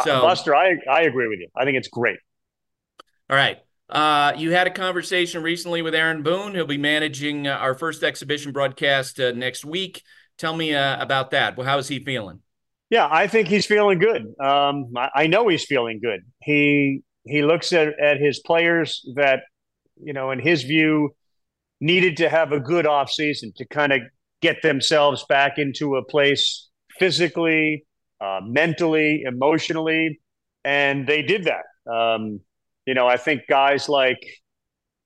[0.03, 1.47] So, uh, Buster, I I agree with you.
[1.55, 2.19] I think it's great.
[3.29, 3.57] All right.
[3.89, 6.55] Uh, you had a conversation recently with Aaron Boone.
[6.55, 10.03] He'll be managing uh, our first exhibition broadcast uh, next week.
[10.37, 11.57] Tell me uh, about that.
[11.57, 12.41] Well, how is he feeling?
[12.89, 14.21] Yeah, I think he's feeling good.
[14.39, 16.21] Um, I, I, know he's feeling good.
[16.41, 19.41] He he looks at, at his players that,
[20.01, 21.15] you know, in his view,
[21.79, 24.01] needed to have a good offseason to kind of
[24.41, 27.85] get themselves back into a place physically,
[28.21, 30.19] uh, mentally, emotionally,
[30.63, 31.91] and they did that.
[31.91, 32.39] Um,
[32.89, 34.25] you know, I think guys like,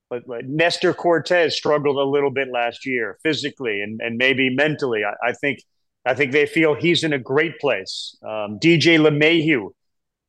[0.10, 5.02] like, like Nestor Cortes struggled a little bit last year physically and, and maybe mentally.
[5.04, 5.60] I, I think
[6.06, 8.18] I think they feel he's in a great place.
[8.24, 9.72] Um, DJ LeMahieu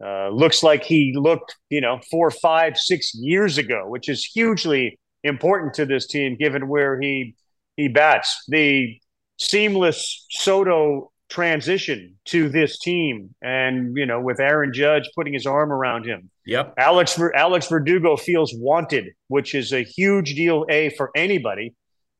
[0.04, 4.98] uh, looks like he looked, you know, four, five, six years ago, which is hugely
[5.22, 7.36] important to this team given where he
[7.76, 8.36] he bats.
[8.48, 8.98] The
[9.38, 15.72] seamless Soto transition to this team, and you know, with Aaron Judge putting his arm
[15.72, 16.74] around him, Yep.
[16.76, 21.74] Alex Alex Verdugo feels wanted, which is a huge deal a for anybody,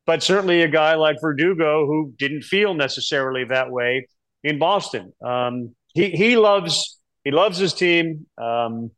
[0.06, 4.08] but certainly a guy like Verdugo who didn't feel necessarily that way
[4.42, 5.12] in Boston.
[5.24, 8.26] Um, he he loves he loves his team.
[8.38, 8.90] Um,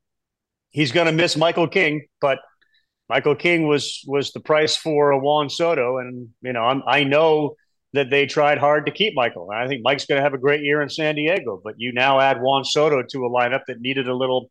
[0.70, 2.38] he's going to miss Michael King, but
[3.08, 7.02] Michael King was was the price for a Juan Soto, and you know I'm, i
[7.02, 7.56] know
[7.96, 9.50] that they tried hard to keep Michael.
[9.50, 11.92] And I think Mike's going to have a great year in San Diego, but you
[11.92, 14.48] now add Juan Soto to a lineup that needed a little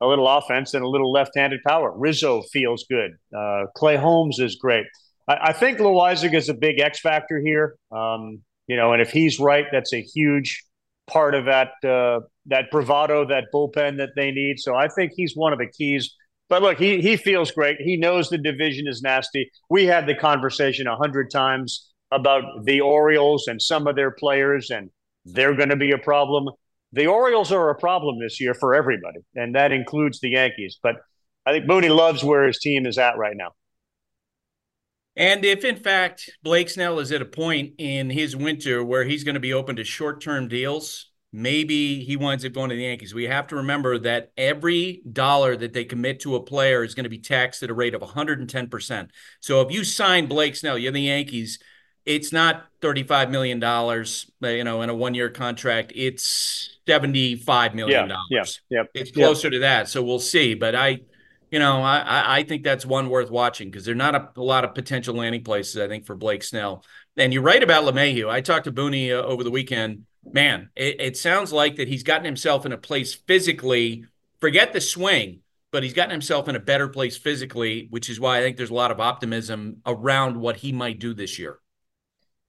[0.00, 1.92] a little offense and a little left-handed power.
[1.96, 3.12] Rizzo feels good.
[3.36, 4.86] Uh, Clay Holmes is great.
[5.26, 7.74] I, I think Loaisiga is a big X factor here.
[7.90, 10.64] Um, you know, and if he's right, that's a huge
[11.08, 14.60] part of that uh, that bravado, that bullpen that they need.
[14.60, 16.14] So I think he's one of the keys.
[16.48, 17.78] But look, he he feels great.
[17.80, 19.50] He knows the division is nasty.
[19.68, 24.70] We had the conversation a hundred times about the Orioles and some of their players,
[24.70, 24.90] and
[25.24, 26.48] they're going to be a problem
[26.92, 30.78] the Orioles are a problem this year for everybody, and that includes the Yankees.
[30.82, 30.96] But
[31.44, 33.50] I think Mooney loves where his team is at right now.
[35.16, 39.24] And if in fact Blake Snell is at a point in his winter where he's
[39.24, 42.82] going to be open to short term deals, maybe he winds up going to the
[42.82, 43.14] Yankees.
[43.14, 47.04] We have to remember that every dollar that they commit to a player is going
[47.04, 49.10] to be taxed at a rate of 110%.
[49.40, 51.58] So if you sign Blake Snell, you're the Yankees,
[52.08, 55.92] it's not $35 million, you know, in a one year contract.
[55.94, 58.08] It's $75 million.
[58.08, 58.82] Yeah, yeah, yeah.
[58.94, 59.52] It's closer yeah.
[59.52, 59.88] to that.
[59.90, 60.54] So we'll see.
[60.54, 61.00] But I,
[61.50, 64.64] you know, I, I think that's one worth watching because there're not a, a, lot
[64.64, 66.82] of potential landing places, I think, for Blake Snell.
[67.18, 68.30] And you're right about LeMahieu.
[68.30, 70.06] I talked to Booney uh, over the weekend.
[70.32, 74.06] Man, it, it sounds like that he's gotten himself in a place physically.
[74.40, 75.40] Forget the swing,
[75.72, 78.70] but he's gotten himself in a better place physically, which is why I think there's
[78.70, 81.58] a lot of optimism around what he might do this year.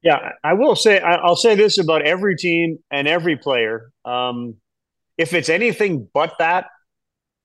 [0.01, 3.91] Yeah, I will say I'll say this about every team and every player.
[4.05, 4.55] Um,
[5.17, 6.67] if it's anything but that,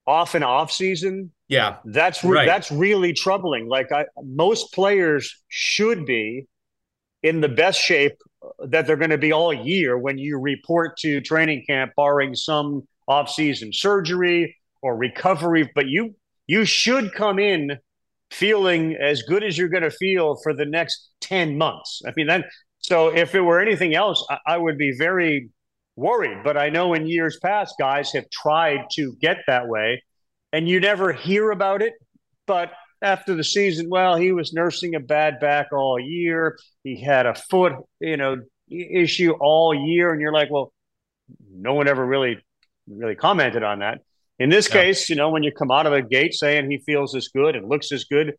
[0.07, 2.47] off and off season, yeah, that's re- right.
[2.47, 3.69] that's really troubling.
[3.69, 6.47] Like I, most players should be
[7.23, 8.17] in the best shape
[8.67, 12.87] that they're going to be all year when you report to training camp, barring some
[13.09, 15.71] off season surgery or recovery.
[15.75, 16.15] But you
[16.47, 17.79] you should come in
[18.35, 22.03] feeling as good as you're going to feel for the next 10 months.
[22.07, 22.45] I mean, then,
[22.79, 25.51] so if it were anything else, I, I, would be very
[25.97, 26.43] worried.
[26.43, 30.03] But I know in years past, guys have tried to get that way
[30.53, 31.95] and you never hear about it.
[32.47, 36.59] But after the season, well, he was nursing a bad back all year.
[36.83, 38.37] He had a foot, you know,
[38.69, 40.11] issue all year.
[40.11, 40.73] And you're like, well,
[41.51, 42.39] no one ever really,
[42.89, 44.01] really commented on that.
[44.39, 44.83] In this yeah.
[44.83, 47.55] case, you know, when you come out of the gate saying he feels as good
[47.55, 48.35] and looks as good,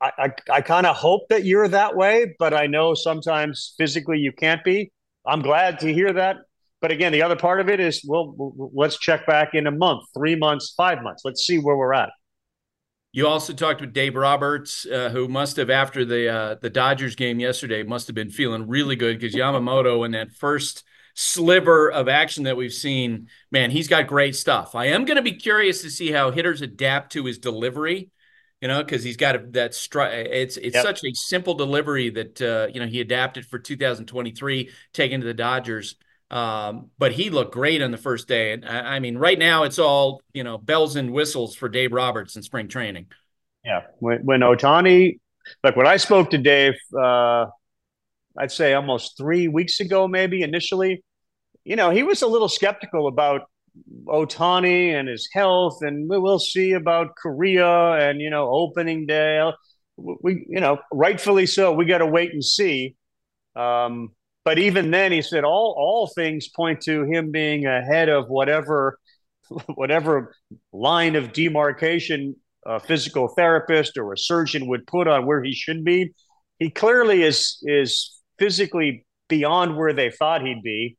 [0.00, 4.18] I, I, I kind of hope that you're that way, but I know sometimes physically
[4.18, 4.90] you can't be.
[5.26, 6.36] I'm glad to hear that.
[6.80, 8.34] But again, the other part of it is, well,
[8.74, 11.22] let's check back in a month, three months, five months.
[11.24, 12.10] Let's see where we're at.
[13.12, 17.14] You also talked with Dave Roberts, uh, who must have, after the uh, the Dodgers
[17.14, 20.82] game yesterday, must have been feeling really good because Yamamoto in that first
[21.14, 24.74] sliver of action that we've seen, man, he's got great stuff.
[24.74, 28.10] I am going to be curious to see how hitters adapt to his delivery,
[28.60, 30.12] you know, because he's got a, that strike.
[30.12, 30.84] It's it's yep.
[30.84, 35.34] such a simple delivery that uh, you know he adapted for 2023, taken to the
[35.34, 35.96] Dodgers.
[36.30, 39.64] Um, but he looked great on the first day, and I, I mean, right now
[39.64, 43.06] it's all you know bells and whistles for Dave Roberts in spring training.
[43.64, 45.18] Yeah, when when Ohtani,
[45.62, 47.46] like when I spoke to Dave, uh,
[48.38, 51.04] I'd say almost three weeks ago, maybe initially,
[51.64, 53.42] you know, he was a little skeptical about
[54.06, 59.50] Otani and his health, and we'll see about Korea and you know opening day.
[59.96, 61.72] We, you know, rightfully so.
[61.72, 62.96] We got to wait and see.
[63.54, 64.10] Um,
[64.44, 68.98] but even then, he said all all things point to him being ahead of whatever
[69.74, 70.34] whatever
[70.72, 75.84] line of demarcation a physical therapist or a surgeon would put on where he should
[75.84, 76.12] be.
[76.58, 80.96] He clearly is is physically beyond where they thought he'd be.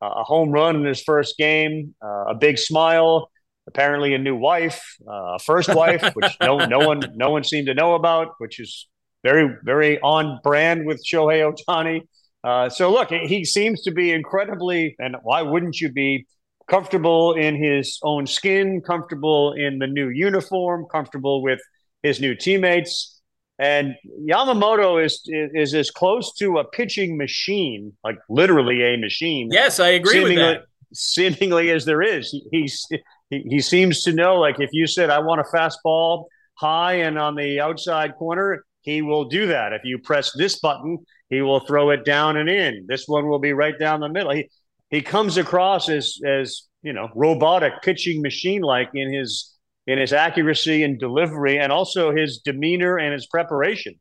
[0.00, 3.30] Uh, a home run in his first game, uh, a big smile,
[3.66, 7.66] apparently a new wife, uh, a first wife, which no no one no one seemed
[7.66, 8.88] to know about, which is
[9.22, 12.02] very very on brand with Shohei Ohtani.
[12.44, 16.26] Uh, so look, he seems to be incredibly, and why wouldn't you be
[16.68, 21.60] comfortable in his own skin, comfortable in the new uniform, comfortable with
[22.02, 23.15] his new teammates.
[23.58, 23.94] And
[24.28, 29.48] Yamamoto is, is, is as close to a pitching machine, like literally a machine.
[29.50, 30.64] Yes, I agree with that.
[30.92, 32.86] Seemingly as there is, he, he's
[33.28, 34.36] he, he seems to know.
[34.36, 39.02] Like if you said, "I want a fastball high and on the outside corner," he
[39.02, 39.72] will do that.
[39.72, 42.86] If you press this button, he will throw it down and in.
[42.88, 44.32] This one will be right down the middle.
[44.32, 44.48] He
[44.90, 49.55] he comes across as as you know robotic pitching machine like in his
[49.86, 53.94] in his accuracy and delivery, and also his demeanor and his preparation.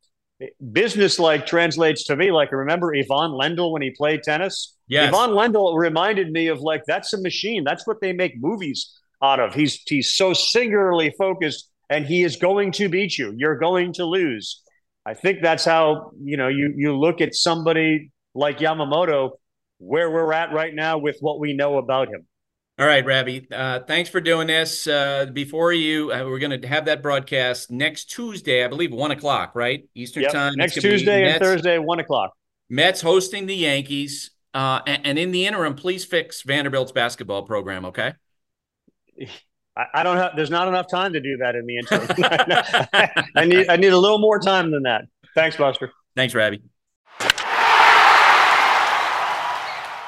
[0.71, 4.75] Business like translates to me like remember Ivan Lendl when he played tennis.
[4.87, 5.13] Yes.
[5.13, 7.63] Ivan Lendl reminded me of like that's a machine.
[7.63, 8.91] That's what they make movies
[9.23, 9.53] out of.
[9.53, 13.33] He's he's so singularly focused, and he is going to beat you.
[13.37, 14.61] You're going to lose.
[15.05, 19.31] I think that's how you know you you look at somebody like Yamamoto,
[19.77, 22.27] where we're at right now with what we know about him.
[22.77, 23.39] All right, Rabbi.
[23.49, 24.85] Uh, thanks for doing this.
[24.85, 29.11] Uh, before you, uh, we're going to have that broadcast next Tuesday, I believe, one
[29.11, 29.87] o'clock, right?
[29.95, 30.33] Eastern yep.
[30.33, 30.55] time.
[30.57, 32.33] Next Tuesday and Thursday, one o'clock.
[32.69, 34.31] Mets hosting the Yankees.
[34.53, 38.13] Uh, and, and, in the interim, please fix Vanderbilt's basketball program, okay?
[39.77, 40.31] I, I don't have.
[40.35, 42.07] There's not enough time to do that in the interim.
[43.35, 43.69] I need.
[43.69, 45.03] I need a little more time than that.
[45.33, 45.91] Thanks, Buster.
[46.15, 46.57] Thanks, Rabbi.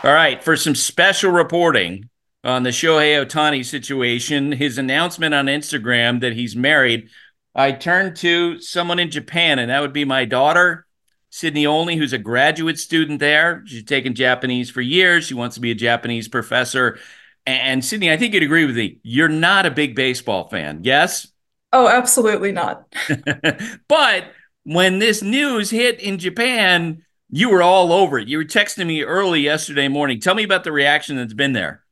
[0.03, 2.09] All right, for some special reporting
[2.47, 7.09] on the Shohei Ohtani situation, his announcement on Instagram that he's married,
[7.53, 10.87] I turned to someone in Japan, and that would be my daughter,
[11.29, 13.63] Sydney Olney, who's a graduate student there.
[13.65, 15.25] She's taken Japanese for years.
[15.25, 16.97] She wants to be a Japanese professor.
[17.45, 18.99] And Sydney, I think you'd agree with me.
[19.03, 21.27] You're not a big baseball fan, yes?
[21.73, 22.85] Oh, absolutely not.
[23.89, 24.25] but
[24.63, 28.29] when this news hit in Japan, you were all over it.
[28.29, 30.21] You were texting me early yesterday morning.
[30.21, 31.83] Tell me about the reaction that's been there.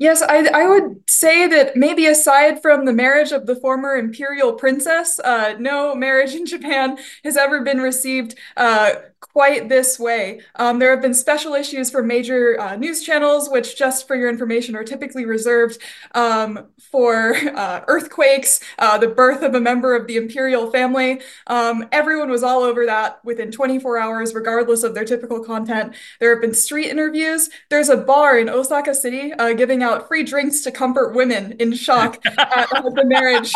[0.00, 4.52] Yes, I, I would say that maybe aside from the marriage of the former imperial
[4.52, 10.40] princess, uh, no marriage in Japan has ever been received uh, quite this way.
[10.54, 14.28] Um, there have been special issues for major uh, news channels, which, just for your
[14.28, 15.82] information, are typically reserved
[16.14, 21.20] um, for uh, earthquakes, uh, the birth of a member of the imperial family.
[21.48, 25.94] Um, everyone was all over that within 24 hours, regardless of their typical content.
[26.20, 27.50] There have been street interviews.
[27.68, 31.72] There's a bar in Osaka City uh, giving out free drinks to comfort women in
[31.72, 33.52] shock at the marriage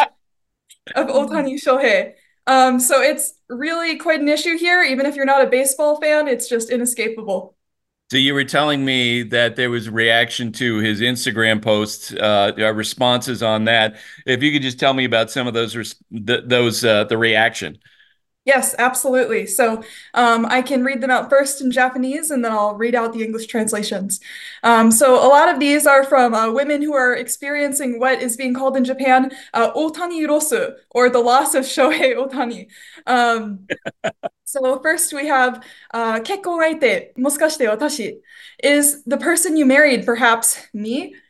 [0.95, 2.15] of Otani Shohei.
[2.47, 4.83] Um, so it's really quite an issue here.
[4.83, 7.57] Even if you're not a baseball fan, it's just inescapable.
[8.11, 12.53] So you were telling me that there was a reaction to his Instagram posts, uh,
[12.75, 13.97] responses on that.
[14.27, 17.79] If you could just tell me about some of those, th- those uh, the reaction.
[18.45, 19.47] Yes, absolutely.
[19.47, 19.85] So
[20.15, 23.23] um, I can read them out first in Japanese and then I'll read out the
[23.23, 24.19] English translations.
[24.65, 28.37] Um, so a lot of these are from uh, women who are experiencing what is
[28.37, 32.67] being called in Japan uh, Otani Rosu, or the loss of Shohei Otani.
[33.07, 33.61] Um,
[34.45, 35.65] so first we have
[35.95, 38.21] uh, Kekko Raite, Moskashite Watashi.
[38.63, 41.15] Is the person you married perhaps me?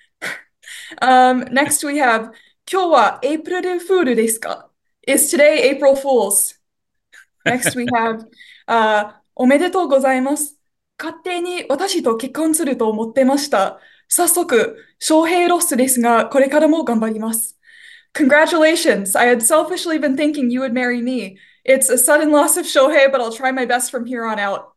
[1.02, 2.32] Um, next we have
[2.66, 4.64] "kyowa April Fool desu ka?
[5.06, 6.54] Is today April Fool's?
[7.45, 8.25] Next we have,
[8.67, 10.57] uh, おめでとうございます。
[10.97, 13.79] 勝手に私と結婚すると思ってました。
[14.07, 17.57] 早速、翔平ロスですが、これからも頑張ります。
[18.13, 19.17] Congratulations!
[19.17, 21.37] I had selfishly been thinking you would marry me.
[21.63, 24.73] It's a sudden loss of Shohei, but I'll try my best from here on out.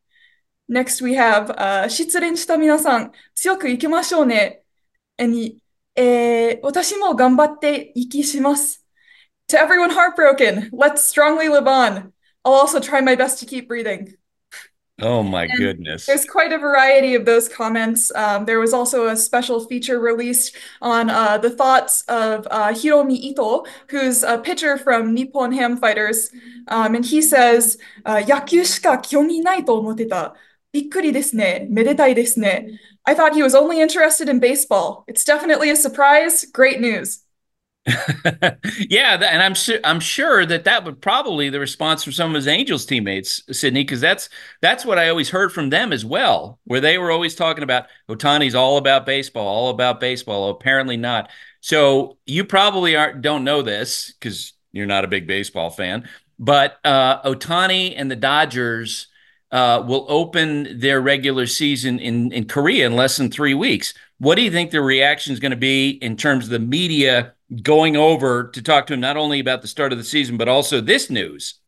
[0.68, 4.62] Next we have, uh, 失恋した皆さん、強く生きましょうね。
[5.97, 8.87] えー、私も頑張って息します。
[9.49, 12.12] To everyone heartbroken, let's strongly live on.
[12.46, 14.14] I'll also try my best to keep breathing.
[15.02, 16.06] Oh my and goodness.
[16.06, 18.14] There's quite a variety of those comments.
[18.16, 23.18] Um, there was also a special feature released on uh, the thoughts of uh, Hiromi
[23.18, 26.30] Ito, who's a pitcher from Nippon Ham Fighters.
[26.70, 30.34] Um, and he says, uh, Yaku shika kyoni nai to omoteta.
[30.74, 31.68] Bikkuri desu ne.
[31.70, 32.80] Medetai desu ne.
[33.06, 35.04] I thought he was only interested in baseball.
[35.10, 36.46] It's definitely a surprise.
[36.46, 37.25] Great news.
[38.90, 42.36] yeah, and I'm sure I'm sure that that would probably the response from some of
[42.36, 44.28] his Angels teammates, Sydney, because that's
[44.62, 47.86] that's what I always heard from them as well, where they were always talking about
[48.10, 50.50] Otani's all about baseball, all about baseball.
[50.50, 51.30] Apparently not.
[51.62, 56.10] So you probably aren't don't know this because you're not a big baseball fan,
[56.40, 59.08] but uh, Otani and the Dodgers
[59.52, 63.94] uh, will open their regular season in in Korea in less than three weeks.
[64.18, 67.34] What do you think the reaction is going to be in terms of the media?
[67.62, 70.48] Going over to talk to him not only about the start of the season, but
[70.48, 71.60] also this news.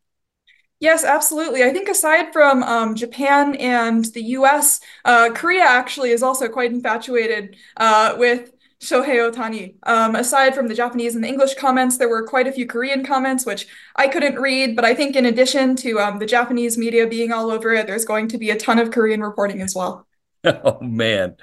[0.80, 1.64] Yes, absolutely.
[1.64, 6.70] I think aside from um, Japan and the US, uh, Korea actually is also quite
[6.70, 9.74] infatuated uh, with Shohei Otani.
[9.82, 13.04] Um, aside from the Japanese and the English comments, there were quite a few Korean
[13.04, 13.66] comments, which
[13.96, 14.76] I couldn't read.
[14.76, 18.04] But I think, in addition to um, the Japanese media being all over it, there's
[18.04, 20.06] going to be a ton of Korean reporting as well.
[20.44, 21.36] Oh, man.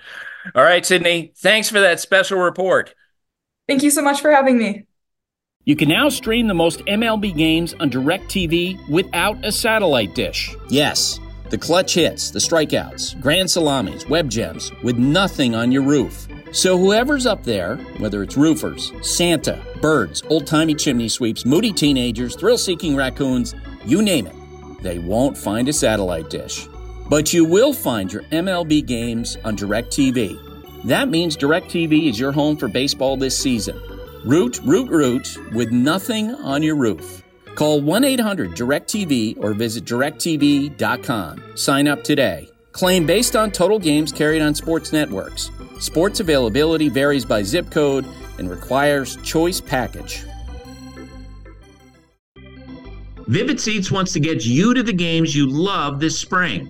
[0.55, 1.33] All right, Sydney.
[1.37, 2.95] Thanks for that special report.
[3.67, 4.85] Thank you so much for having me.
[5.63, 10.55] You can now stream the most MLB games on DirecTV without a satellite dish.
[10.69, 16.27] Yes, the clutch hits, the strikeouts, grand salamis, web gems, with nothing on your roof.
[16.51, 22.35] So whoever's up there, whether it's roofers, Santa, birds, old timey chimney sweeps, moody teenagers,
[22.35, 23.55] thrill seeking raccoons,
[23.85, 24.35] you name it,
[24.83, 26.67] they won't find a satellite dish.
[27.09, 30.44] But you will find your MLB games on DirecTV.
[30.85, 33.81] That means DirecTV is your home for baseball this season.
[34.23, 37.23] Root, root, root with nothing on your roof.
[37.55, 41.57] Call 1 800 DirecTV or visit directv.com.
[41.57, 42.47] Sign up today.
[42.71, 45.49] Claim based on total games carried on sports networks.
[45.79, 48.05] Sports availability varies by zip code
[48.37, 50.23] and requires choice package.
[53.27, 56.69] Vivid Seats wants to get you to the games you love this spring.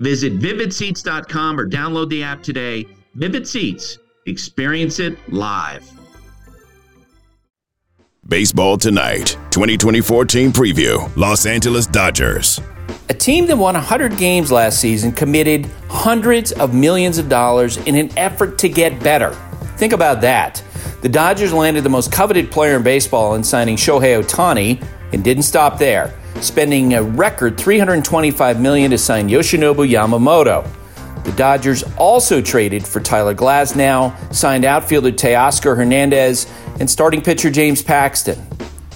[0.00, 2.86] Visit vividseats.com or download the app today.
[3.14, 5.88] Vivid Seats, experience it live.
[8.26, 12.60] Baseball Tonight, 2024 team preview Los Angeles Dodgers.
[13.08, 17.96] A team that won 100 games last season committed hundreds of millions of dollars in
[17.96, 19.32] an effort to get better.
[19.76, 20.62] Think about that.
[21.02, 25.42] The Dodgers landed the most coveted player in baseball in signing Shohei Ohtani and didn't
[25.42, 30.68] stop there, spending a record 325 million to sign Yoshinobu Yamamoto.
[31.24, 37.82] The Dodgers also traded for Tyler Glasnow, signed outfielder Teoscar Hernandez, and starting pitcher James
[37.82, 38.38] Paxton.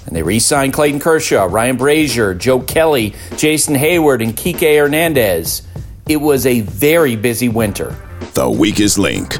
[0.07, 5.63] And they re signed Clayton Kershaw, Ryan Brasier, Joe Kelly, Jason Heyward, and Kike Hernandez.
[6.09, 7.97] It was a very busy winter.
[8.35, 9.39] The weakest link.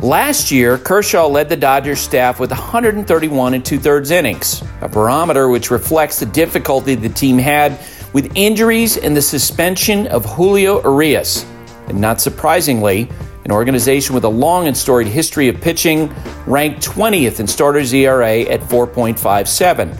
[0.00, 5.48] Last year, Kershaw led the Dodgers staff with 131 and two thirds innings, a barometer
[5.48, 7.76] which reflects the difficulty the team had
[8.12, 11.44] with injuries and the suspension of Julio Urias.
[11.88, 13.08] And not surprisingly,
[13.44, 16.14] an organization with a long and storied history of pitching
[16.46, 19.98] ranked 20th in starters ERA at 4.57.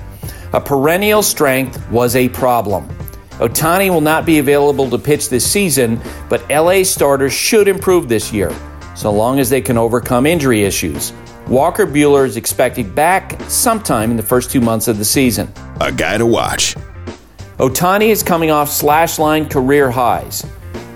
[0.53, 2.89] A perennial strength was a problem.
[3.41, 8.33] Otani will not be available to pitch this season, but LA starters should improve this
[8.33, 8.53] year
[8.99, 11.13] so long as they can overcome injury issues.
[11.47, 15.53] Walker Buehler is expected back sometime in the first two months of the season.
[15.81, 16.75] A guy to watch.
[17.59, 20.45] Otani is coming off slash line career highs.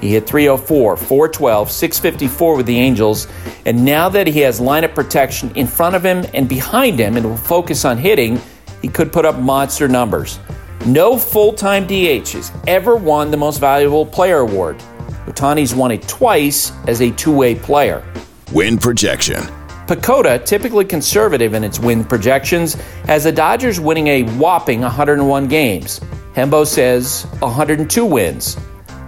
[0.01, 3.29] He hit 304, 412, 654 with the Angels,
[3.67, 7.25] and now that he has lineup protection in front of him and behind him and
[7.25, 8.41] will focus on hitting,
[8.83, 10.41] he could put up monster numbers.
[10.87, 14.83] No full time DH has ever won the Most Valuable Player award.
[15.27, 18.05] Ohtani's won it twice as a two way player.
[18.53, 19.43] Win projection.
[19.87, 22.75] PECOTA, typically conservative in its win projections,
[23.07, 26.01] has the Dodgers winning a whopping 101 games.
[26.35, 28.57] Hembo says 102 wins.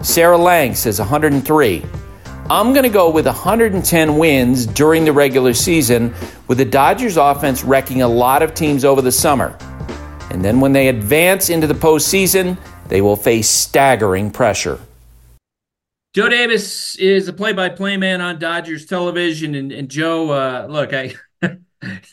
[0.03, 1.85] Sarah Langs says 103.
[2.51, 6.15] I'm going to go with 110 wins during the regular season,
[6.47, 9.57] with the Dodgers offense wrecking a lot of teams over the summer.
[10.31, 12.59] And then when they advance into the postseason,
[12.89, 14.79] they will face staggering pressure.
[16.15, 21.15] Joe Davis is a play-by-play man on Dodgers television, and, and Joe, uh, look, I,
[21.43, 21.59] you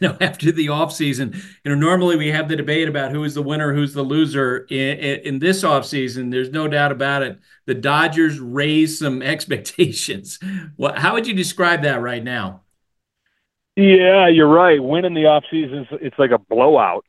[0.02, 3.43] know, after the offseason, you know, normally we have the debate about who is the
[3.43, 4.66] winner, who's the loser.
[4.72, 7.38] In, in, this offseason, there's no doubt about it.
[7.68, 10.39] The Dodgers raised some expectations.
[10.78, 10.97] What?
[10.97, 12.62] How would you describe that right now?
[13.76, 14.84] Yeah, you're right.
[14.84, 17.06] Winning the offseason, it's like a blowout,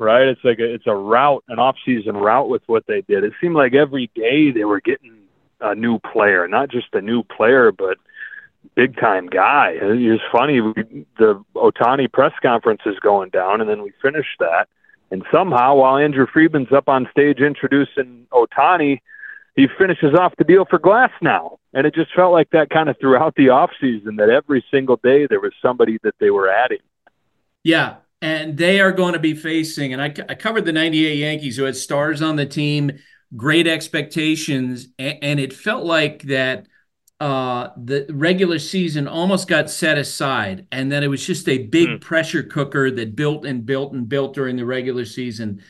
[0.00, 0.26] right?
[0.26, 3.22] It's like a, it's a route, an offseason route with what they did.
[3.22, 5.11] It seemed like every day they were getting
[5.62, 7.98] a new player, not just a new player, but
[8.74, 9.74] big time guy.
[9.80, 10.60] It's funny.
[11.18, 14.68] The Otani press conference is going down, and then we finish that.
[15.10, 19.00] And somehow, while Andrew Friedman's up on stage introducing Otani,
[19.54, 21.58] he finishes off the deal for Glass now.
[21.74, 25.26] And it just felt like that kind of throughout the offseason that every single day
[25.26, 26.78] there was somebody that they were adding.
[27.62, 27.96] Yeah.
[28.22, 31.64] And they are going to be facing, and I, I covered the 98 Yankees who
[31.64, 32.92] had stars on the team
[33.36, 36.66] great expectations, and, and it felt like that
[37.20, 41.88] uh, the regular season almost got set aside, and then it was just a big
[41.88, 42.00] mm.
[42.00, 45.62] pressure cooker that built and built and built during the regular season.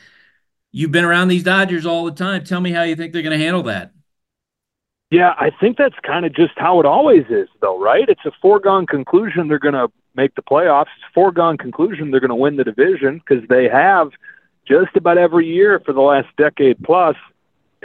[0.71, 2.43] You've been around these Dodgers all the time.
[2.43, 3.91] Tell me how you think they're going to handle that.
[5.11, 8.09] Yeah, I think that's kind of just how it always is, though, right?
[8.09, 10.87] It's a foregone conclusion they're going to make the playoffs.
[10.97, 14.09] It's a foregone conclusion they're going to win the division because they have
[14.67, 17.15] just about every year for the last decade plus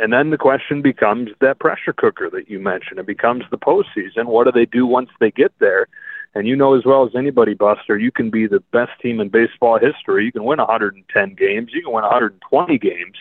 [0.01, 2.99] and then the question becomes that pressure cooker that you mentioned.
[2.99, 4.26] It becomes the postseason.
[4.26, 5.88] What do they do once they get there?
[6.34, 9.28] And you know as well as anybody, Buster, you can be the best team in
[9.28, 10.24] baseball history.
[10.24, 11.70] You can win 110 games.
[11.72, 13.16] You can win 120 games.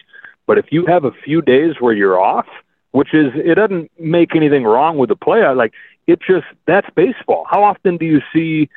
[0.45, 2.47] But if you have a few days where you're off,
[2.91, 5.47] which is it doesn't make anything wrong with the play.
[5.53, 5.73] Like
[6.07, 7.45] it just that's baseball.
[7.49, 8.69] How often do you see,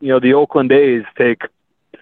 [0.00, 1.42] you know, the Oakland A's take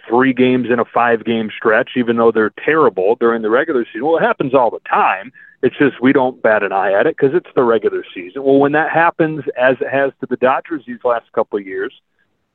[0.08, 4.04] three games in a five game stretch, even though they're terrible during the regular season.
[4.04, 5.32] Well, it happens all the time.
[5.62, 8.42] It's just we don't bat an eye at it because it's the regular season.
[8.44, 11.92] Well, when that happens, as it has to the Dodgers these last couple of years,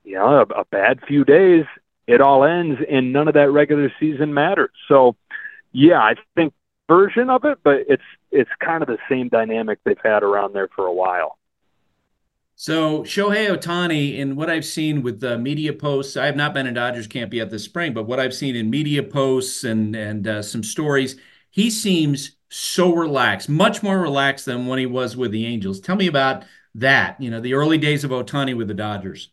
[0.04, 1.66] you know, a, a bad few days,
[2.06, 4.72] it all ends, and none of that regular season matters.
[4.88, 5.16] So,
[5.72, 6.54] yeah, I think
[6.88, 10.70] version of it, but it's it's kind of the same dynamic they've had around there
[10.76, 11.39] for a while.
[12.62, 16.68] So Shohei Ohtani, in what I've seen with the media posts, I have not been
[16.68, 20.28] in Dodgers camp yet this spring, but what I've seen in media posts and and
[20.28, 21.16] uh, some stories,
[21.50, 25.80] he seems so relaxed, much more relaxed than when he was with the Angels.
[25.80, 26.44] Tell me about
[26.76, 27.20] that.
[27.22, 29.30] You know, the early days of Ohtani with the Dodgers.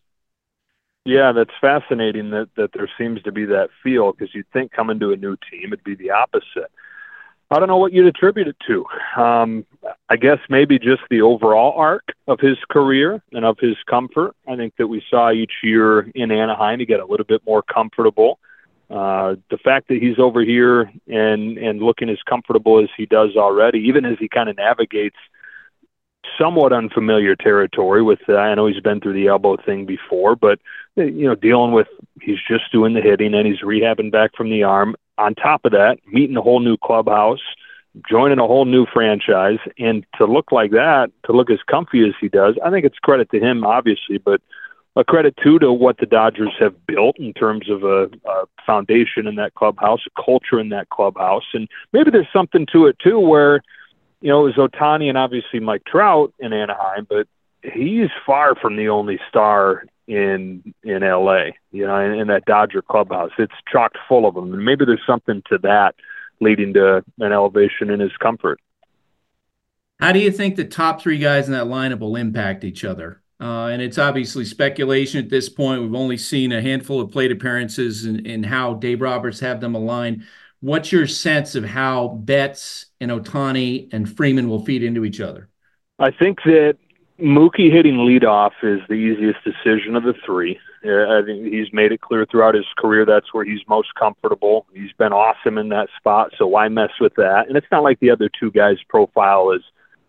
[1.04, 4.98] Yeah, that's fascinating that that there seems to be that feel because you'd think coming
[5.00, 6.70] to a new team it'd be the opposite.
[7.50, 8.84] I don't know what you'd attribute it to.
[9.20, 9.64] Um,
[10.08, 14.34] I guess maybe just the overall arc of his career and of his comfort.
[14.48, 17.62] I think that we saw each year in Anaheim, he get a little bit more
[17.62, 18.40] comfortable.
[18.90, 23.36] Uh, the fact that he's over here and and looking as comfortable as he does
[23.36, 25.16] already, even as he kind of navigates
[26.38, 30.60] somewhat unfamiliar territory with uh, I know he's been through the elbow thing before, but
[30.96, 31.88] you know, dealing with
[32.20, 34.96] he's just doing the hitting and he's rehabbing back from the arm.
[35.18, 37.40] On top of that, meeting a whole new clubhouse,
[38.08, 42.14] joining a whole new franchise, and to look like that, to look as comfy as
[42.20, 44.42] he does, I think it's credit to him, obviously, but
[44.94, 49.26] a credit too to what the Dodgers have built in terms of a, a foundation
[49.26, 53.18] in that clubhouse, a culture in that clubhouse, and maybe there's something to it too
[53.18, 53.62] where
[54.20, 57.28] you know, it was Ohtani and obviously Mike Trout in Anaheim, but
[57.62, 62.82] he's far from the only star in in LA, you know, in, in that Dodger
[62.82, 63.32] clubhouse.
[63.38, 64.52] It's chocked full of them.
[64.52, 65.94] And maybe there's something to that
[66.40, 68.60] leading to an elevation in his comfort.
[70.00, 73.22] How do you think the top three guys in that lineup will impact each other?
[73.40, 75.82] Uh, and it's obviously speculation at this point.
[75.82, 79.74] We've only seen a handful of plate appearances and, and how Dave Roberts have them
[79.74, 80.24] aligned.
[80.60, 85.48] What's your sense of how Betts and Otani and Freeman will feed into each other?
[85.98, 86.78] I think that
[87.20, 90.58] Mookie hitting leadoff is the easiest decision of the three.
[90.84, 94.66] I think he's made it clear throughout his career that's where he's most comfortable.
[94.72, 97.48] He's been awesome in that spot, so why mess with that?
[97.48, 99.62] And it's not like the other two guys' profile is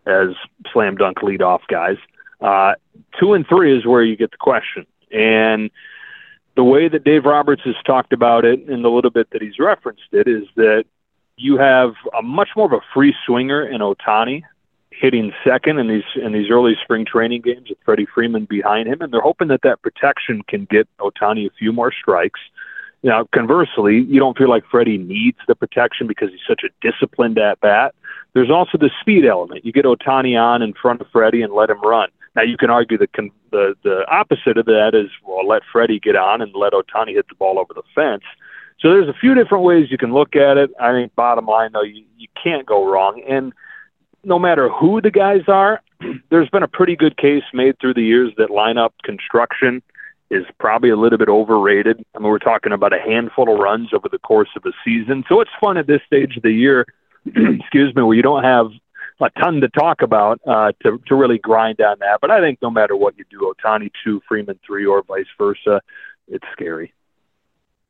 [0.06, 0.36] as
[0.72, 1.98] slam dunk leadoff guys.
[2.42, 2.74] Uh,
[3.20, 4.86] two and three is where you get the question.
[5.12, 5.72] And
[6.56, 9.60] the way that Dave Roberts has talked about it and the little bit that he's
[9.60, 10.86] referenced it is that
[11.38, 14.44] you have a much more of a free swinger in Ohtani
[15.00, 19.02] hitting second in these in these early spring training games with Freddie Freeman behind him,
[19.02, 22.40] and they're hoping that that protection can get Ohtani a few more strikes.
[23.04, 27.38] Now, conversely, you don't feel like Freddie needs the protection because he's such a disciplined
[27.38, 27.94] at bat.
[28.34, 29.66] There's also the speed element.
[29.66, 32.10] You get Ohtani on in front of Freddie and let him run.
[32.36, 33.08] Now, you can argue the
[33.52, 37.28] the the opposite of that is well, let Freddie get on and let Ohtani hit
[37.30, 38.24] the ball over the fence.
[38.80, 40.70] So there's a few different ways you can look at it.
[40.80, 43.24] I think bottom line though, you, you can't go wrong.
[43.28, 43.54] And
[44.24, 45.82] no matter who the guys are,
[46.30, 49.82] there's been a pretty good case made through the years that lineup construction
[50.30, 52.04] is probably a little bit overrated.
[52.14, 55.24] I mean, we're talking about a handful of runs over the course of a season.
[55.30, 56.86] So it's fun at this stage of the year,
[57.26, 58.68] excuse me, where you don't have
[59.22, 62.20] a ton to talk about uh, to, to really grind on that.
[62.22, 65.82] But I think no matter what you do, Otani 2, Freeman 3, or vice versa,
[66.28, 66.94] it's scary.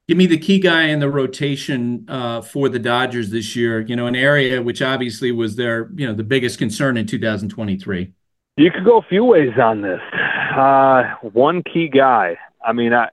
[0.08, 3.82] Give me the key guy in the rotation uh, for the Dodgers this year.
[3.82, 8.14] You know, an area which obviously was their, you know, the biggest concern in 2023.
[8.55, 9.99] You could go a few ways on this.
[10.55, 12.38] Uh, one key guy.
[12.66, 13.10] I mean, I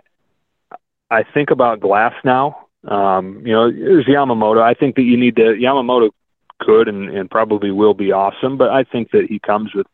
[1.11, 2.55] I think about Glasnow.
[2.86, 4.62] Um, you know, there's Yamamoto.
[4.62, 6.11] I think that you need to Yamamoto
[6.61, 9.86] could and, and probably will be awesome, but I think that he comes with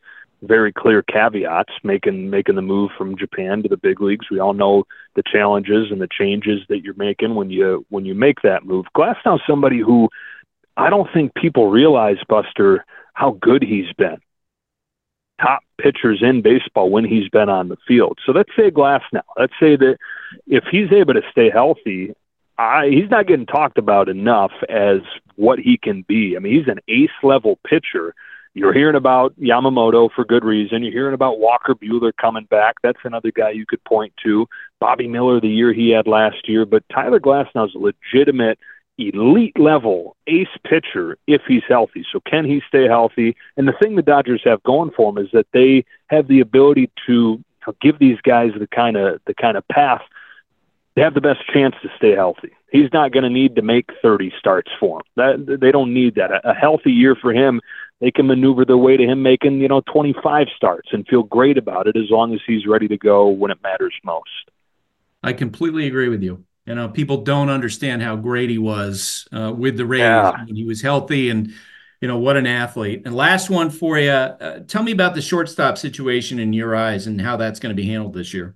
[0.43, 4.31] very clear caveats making making the move from Japan to the big leagues.
[4.31, 4.85] We all know
[5.15, 8.87] the challenges and the changes that you're making when you when you make that move.
[8.97, 10.09] Glasnow's somebody who
[10.77, 14.19] I don't think people realize, Buster, how good he's been.
[15.41, 18.19] Top pitchers in baseball when he's been on the field.
[18.25, 19.23] So let's say Glasnow.
[19.39, 19.97] Let's say that
[20.47, 22.15] if he's able to stay healthy,
[22.59, 25.01] I, he's not getting talked about enough as
[25.37, 26.37] what he can be.
[26.37, 28.15] I mean, he's an ace level pitcher
[28.55, 30.83] you're hearing about Yamamoto for good reason.
[30.83, 32.77] You're hearing about Walker Buehler coming back.
[32.83, 34.47] That's another guy you could point to.
[34.81, 36.67] Bobby Miller, the year he had last year.
[36.67, 38.59] But Tyler Glasnow is a legitimate
[38.99, 42.05] elite level ace pitcher if he's healthy.
[42.13, 43.37] So can he stay healthy?
[43.57, 46.91] And the thing the Dodgers have going for them is that they have the ability
[47.07, 47.43] to
[47.81, 50.03] give these guys the kind of the kind of path
[50.97, 52.51] they have the best chance to stay healthy.
[52.73, 55.03] He's not going to need to make 30 starts for him.
[55.17, 56.33] That they don't need that.
[56.33, 57.61] A, a healthy year for him
[58.01, 61.59] they can maneuver their way to him making, you know, 25 starts and feel great
[61.59, 64.51] about it as long as he's ready to go when it matters most.
[65.23, 66.45] I completely agree with you.
[66.67, 70.45] You know, people don't understand how great he was uh, with the Rays yeah.
[70.45, 71.53] when he was healthy and,
[72.01, 73.03] you know, what an athlete.
[73.05, 74.11] And last one for you.
[74.11, 77.81] Uh, tell me about the shortstop situation in your eyes and how that's going to
[77.81, 78.55] be handled this year.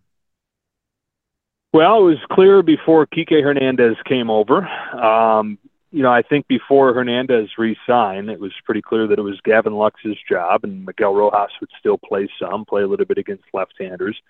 [1.72, 4.66] Well, it was clear before Kike Hernandez came over.
[4.96, 5.58] Um,
[5.94, 9.74] you know, I think before Hernandez re-signed, it was pretty clear that it was Gavin
[9.74, 14.20] Lux's job, and Miguel Rojas would still play some, play a little bit against left-handers.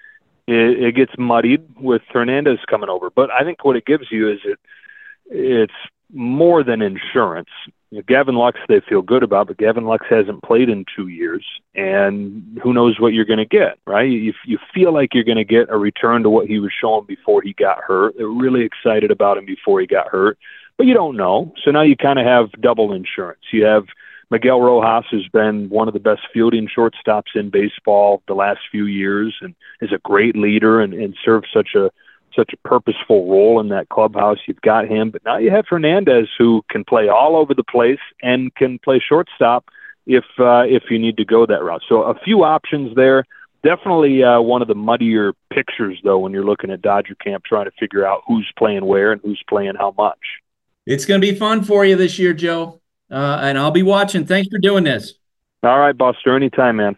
[0.47, 4.31] It, it gets muddied with Hernandez coming over, but I think what it gives you
[4.31, 4.59] is it
[5.31, 5.73] it's
[6.13, 7.49] more than insurance.
[7.91, 11.09] You know, Gavin Lux they feel good about, but Gavin Lux hasn't played in two
[11.09, 14.11] years, and who knows what you're going to get, right?
[14.11, 17.07] You you feel like you're going to get a return to what he was showing
[17.07, 18.17] before he got hurt.
[18.19, 20.37] They're really excited about him before he got hurt
[20.77, 21.53] but you don't know.
[21.65, 23.43] So now you kind of have double insurance.
[23.53, 23.85] You have
[24.31, 28.87] Miguel Rojas, who's been one of the best fielding shortstops in baseball the last few
[28.87, 31.91] years, and is a great leader and, and serves such a
[32.35, 34.39] such a purposeful role in that clubhouse.
[34.49, 38.01] You've got him, but now you have Hernandez, who can play all over the place
[38.23, 39.67] and can play shortstop
[40.07, 41.83] if uh, if you need to go that route.
[41.89, 43.25] So a few options there.
[43.63, 47.65] Definitely uh, one of the muddier pictures though when you're looking at Dodger camp trying
[47.65, 50.19] to figure out who's playing where and who's playing how much.
[50.87, 54.27] It's going to be fun for you this year, Joe, uh, and I'll be watching.
[54.27, 55.15] Thanks for doing this.
[55.63, 56.37] All right, Buster.
[56.37, 56.97] Anytime, man.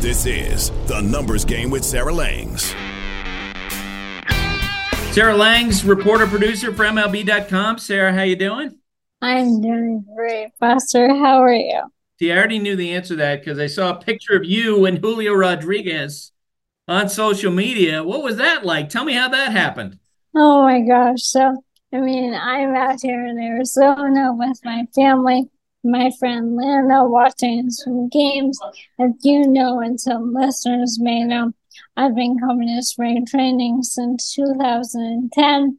[0.00, 2.74] This is the numbers game with Sarah Langs.
[5.12, 7.76] Sarah Langs, reporter producer for MLB.com.
[7.76, 8.78] Sarah, how you doing?
[9.20, 11.08] I'm doing great, Buster.
[11.08, 11.82] How are you?
[12.18, 14.86] See, I already knew the answer to that because I saw a picture of you
[14.86, 16.32] and Julio Rodriguez
[16.88, 18.02] on social media.
[18.02, 18.88] What was that like?
[18.88, 19.98] Tell me how that happened.
[20.34, 21.22] Oh my gosh.
[21.22, 21.62] So,
[21.92, 25.50] I mean, I'm out here in Arizona with my family
[25.84, 28.58] my friend Lana watching some games.
[29.00, 31.52] As you know, and some listeners may know,
[31.96, 35.78] I've been coming to spring training since 2010.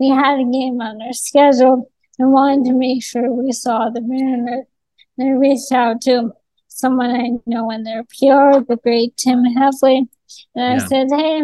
[0.00, 4.00] We had a game on our schedule and wanted to make sure we saw the
[4.00, 4.66] Mariners.
[5.18, 6.32] And I reached out to
[6.68, 10.08] someone I know in their PR, the great Tim Hevly.
[10.54, 10.84] And yeah.
[10.84, 11.38] I said, hey,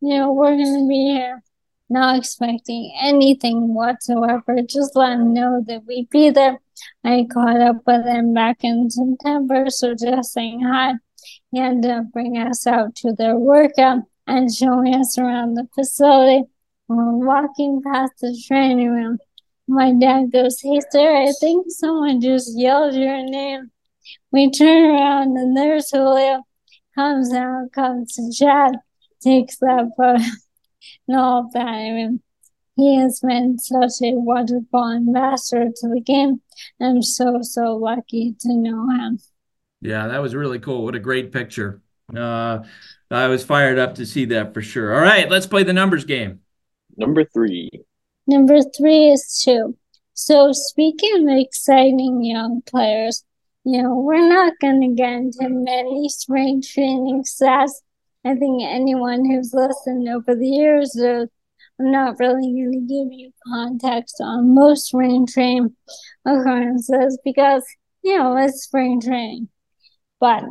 [0.00, 1.42] you know, we're going to be here
[1.88, 4.58] not expecting anything whatsoever.
[4.68, 6.58] Just let them know that we'd be there.
[7.04, 10.94] I caught up with him back in September, so just saying hi.
[11.52, 16.44] He ended up bringing us out to their workout and showing us around the facility.
[16.88, 19.18] We're walking past the training room.
[19.66, 23.70] My dad goes, Hey, sir, I think someone just yelled your name.
[24.30, 26.42] We turn around and there's Julio.
[26.94, 28.72] Comes out, comes to chat,
[29.20, 30.22] takes that photo
[31.08, 31.66] and all of that.
[31.66, 32.22] I mean,
[32.76, 36.40] he has been such a wonderful ambassador to the game.
[36.80, 39.18] I'm so, so lucky to know him.
[39.80, 40.84] Yeah, that was really cool.
[40.84, 41.82] What a great picture.
[42.14, 42.60] Uh,
[43.10, 44.94] I was fired up to see that for sure.
[44.94, 46.40] All right, let's play the numbers game.
[46.96, 47.70] Number three.
[48.26, 49.76] Number three is two.
[50.14, 53.24] So, speaking of exciting young players,
[53.64, 57.72] you know, we're not going to get into many spring training stats.
[58.24, 61.28] I think anyone who's listened over the years knows
[61.80, 65.74] I'm not really going to give you context on most spring training
[66.24, 67.64] occurrences because,
[68.02, 69.48] you know, it's spring training.
[70.20, 70.44] But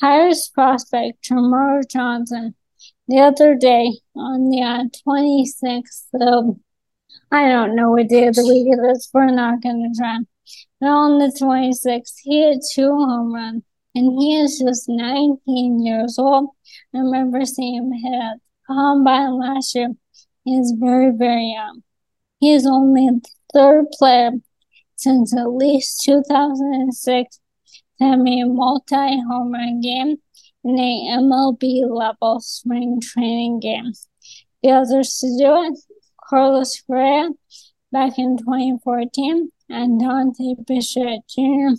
[0.00, 2.54] Pirates prospect Termarr Johnson
[3.08, 6.56] the other day on the uh, 26th of,
[7.32, 10.18] I don't know what day of the week it is, we're not going to try.
[10.80, 13.62] But on the 26th, he had two home runs
[13.94, 16.50] and he is just 19 years old.
[16.94, 19.94] I remember seeing him hit at combine last year
[20.44, 21.82] he is very, very young.
[22.38, 23.20] He is only the
[23.52, 24.32] third player
[24.96, 27.40] since at least 2006
[27.98, 30.16] to have a multi home run game
[30.64, 33.92] in a MLB level spring training game.
[34.62, 35.78] The others to do it
[36.28, 37.30] Carlos Correa
[37.92, 41.76] back in 2014 and Dante Bichette Jr.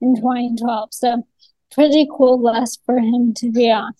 [0.00, 0.88] in 2012.
[0.92, 1.26] So,
[1.72, 3.92] pretty cool list for him to be on.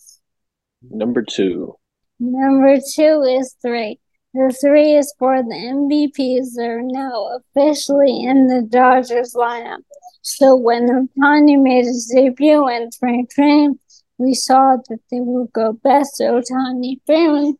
[0.82, 1.76] Number two.
[2.18, 3.98] Number two is three.
[4.32, 9.80] The three is for the MVPs that are now officially in the Dodgers lineup.
[10.22, 13.78] So when Ohtani made his debut in spring training,
[14.18, 17.56] we saw that they would go Betts Ohtani Freeman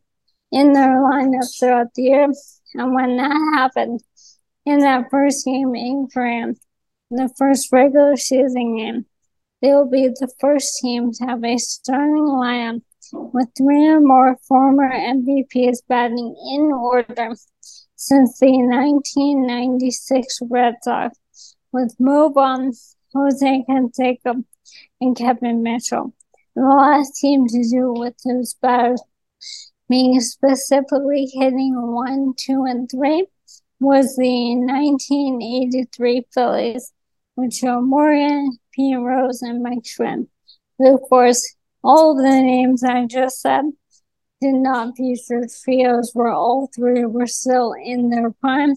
[0.52, 2.28] in their lineup throughout the year.
[2.74, 4.02] And when that happened
[4.66, 6.54] in that first game in Korea,
[7.10, 9.06] the first regular season game,
[9.60, 12.82] they will be the first team to have a starting lineup
[13.12, 17.34] with three or more former MVPs batting in order
[17.96, 21.18] since the 1996 Red Sox,
[21.72, 22.72] with Mo Vaughn,
[23.14, 24.44] Jose Canseco,
[25.00, 26.14] and Kevin Mitchell.
[26.54, 29.02] The last team to do with those batters
[29.88, 33.26] being specifically hitting one, two, and three
[33.80, 36.92] was the 1983 Phillies,
[37.36, 39.86] with Joe Morgan, Pete Rose, and Mike.
[40.78, 43.64] But of course, all the names I just said
[44.40, 48.74] did not feature trios where all three were still in their prime.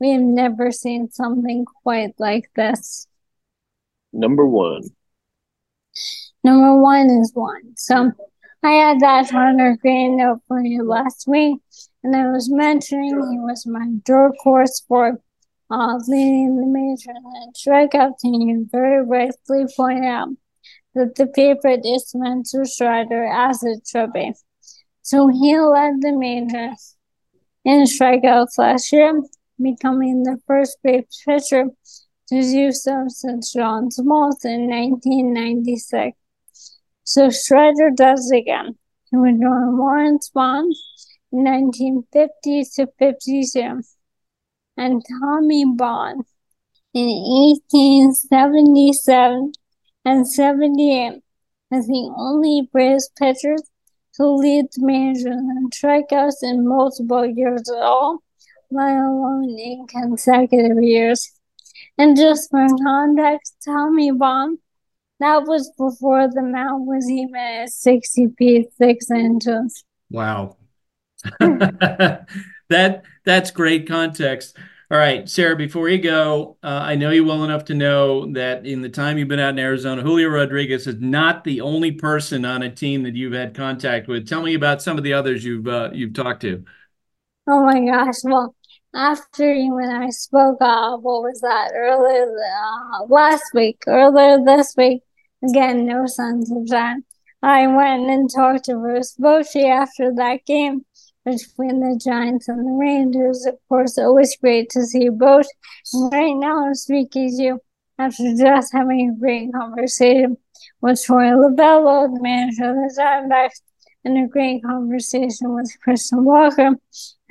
[0.00, 3.06] We have never seen something quite like this.
[4.12, 4.82] Number one.
[6.44, 7.76] Number one is one.
[7.76, 8.12] So
[8.62, 11.60] I had that Hunter Greene note for you last week,
[12.02, 15.20] and I was mentioning he was my dark horse for
[15.70, 18.48] uh, leading the major and strikeout team.
[18.48, 20.28] You very rightfully point out
[20.94, 24.32] that the favorite is meant Spencer Strider as should be.
[25.02, 26.96] So he led the majors
[27.64, 29.20] in strikeouts last year,
[29.60, 31.66] becoming the first big pitcher
[32.28, 36.16] to do so since John Smoltz in 1996.
[37.04, 38.76] So Strider does again.
[39.10, 40.70] He would join Warren Spahn
[41.32, 43.60] in 1950 to 52.
[43.60, 43.82] Um,
[44.76, 46.24] and Tommy Bond
[46.94, 49.52] in 1877
[50.04, 51.22] and 78
[51.70, 53.62] as the only Braves pitchers
[54.14, 58.22] to lead the majors in strikeouts in multiple years at all,
[58.70, 61.30] let alone in consecutive years.
[61.96, 64.58] And just for context, Tommy Bond,
[65.20, 69.84] that was before the mound was even at 60 feet 6 inches.
[70.10, 70.56] Wow.
[72.68, 74.56] that that's great context.
[74.90, 78.64] All right, Sarah, before you go, uh, I know you well enough to know that
[78.64, 82.46] in the time you've been out in Arizona, Julio Rodriguez is not the only person
[82.46, 84.26] on a team that you've had contact with.
[84.26, 86.64] Tell me about some of the others you've uh, you've talked to.
[87.46, 88.16] Oh my gosh.
[88.24, 88.54] Well,
[88.94, 94.74] after you and I spoke, uh, what was that, earlier uh, last week, earlier this
[94.76, 95.02] week,
[95.42, 96.96] again, no sense of that.
[97.42, 100.84] I went and talked to Bruce Bochy after that game
[101.36, 103.46] between the Giants and the Rangers.
[103.46, 105.46] Of course, always great to see both.
[105.92, 107.60] And right now, I'm speaking to you
[107.98, 110.36] after just having a great conversation
[110.80, 113.60] with Torey Lovullo, the manager of the Diamondbacks,
[114.04, 116.70] and a great conversation with Christian Walker,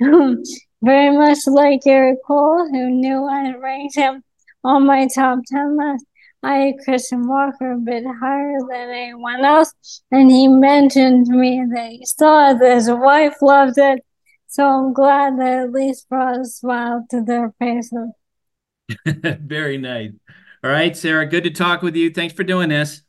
[0.00, 4.22] very much like Eric Cole, who knew I ranked him
[4.62, 6.04] on my top 10 list.
[6.42, 9.74] I had Christian Walker a bit higher than anyone else,
[10.10, 14.04] and he mentioned to me that he saw it, that his wife loved it.
[14.46, 18.10] So I'm glad that at least brought a smile to their faces.
[19.06, 20.12] Very nice.
[20.62, 22.10] All right, Sarah, good to talk with you.
[22.10, 23.02] Thanks for doing this.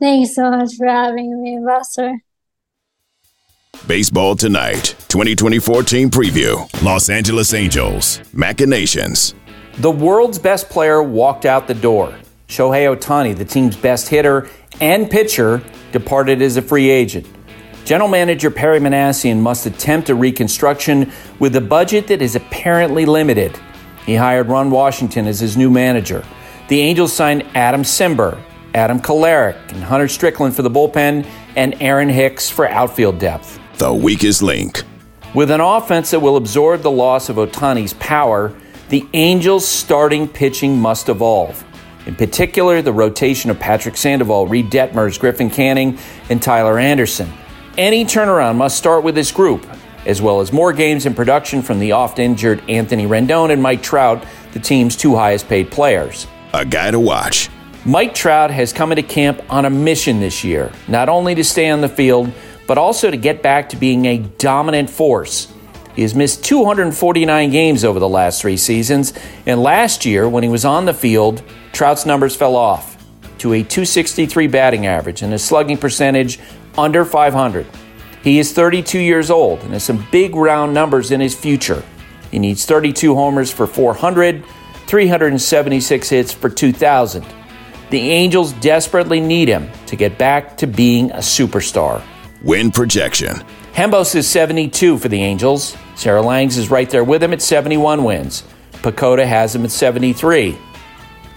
[0.00, 2.18] Thanks so much for having me, Buster.
[3.86, 6.82] Baseball Tonight, 2024 team preview.
[6.82, 9.34] Los Angeles Angels, Machinations.
[9.78, 12.14] The world's best player walked out the door.
[12.48, 14.48] Shohei Ohtani, the team's best hitter
[14.80, 17.26] and pitcher, departed as a free agent.
[17.84, 23.58] General Manager Perry Minasian must attempt a reconstruction with a budget that is apparently limited.
[24.06, 26.24] He hired Ron Washington as his new manager.
[26.68, 28.40] The Angels signed Adam Cimber,
[28.74, 31.26] Adam Kolarek, and Hunter Strickland for the bullpen,
[31.56, 33.58] and Aaron Hicks for outfield depth.
[33.78, 34.82] The weakest link.
[35.34, 38.54] With an offense that will absorb the loss of Ohtani's power,
[38.88, 41.64] the Angels' starting pitching must evolve.
[42.08, 45.98] In particular, the rotation of Patrick Sandoval, Reid Detmers, Griffin Canning,
[46.30, 47.30] and Tyler Anderson.
[47.76, 49.66] Any turnaround must start with this group,
[50.06, 53.82] as well as more games in production from the oft injured Anthony Rendon and Mike
[53.82, 56.26] Trout, the team's two highest paid players.
[56.54, 57.50] A guy to watch.
[57.84, 61.68] Mike Trout has come into camp on a mission this year, not only to stay
[61.68, 62.32] on the field,
[62.66, 65.52] but also to get back to being a dominant force.
[65.98, 69.12] He has missed 249 games over the last three seasons,
[69.46, 71.42] and last year, when he was on the field,
[71.72, 73.04] Trout's numbers fell off
[73.38, 76.38] to a 263 batting average and a slugging percentage
[76.78, 77.66] under 500.
[78.22, 81.82] He is 32 years old and has some big round numbers in his future.
[82.30, 84.44] He needs 32 homers for 400,
[84.86, 87.26] 376 hits for 2,000.
[87.90, 92.04] The Angels desperately need him to get back to being a superstar.
[92.44, 93.42] Win projection.
[93.72, 95.76] Hembos is 72 for the Angels.
[95.98, 98.44] Sarah Langs is right there with him at 71 wins.
[98.70, 100.56] PECOTA has him at 73.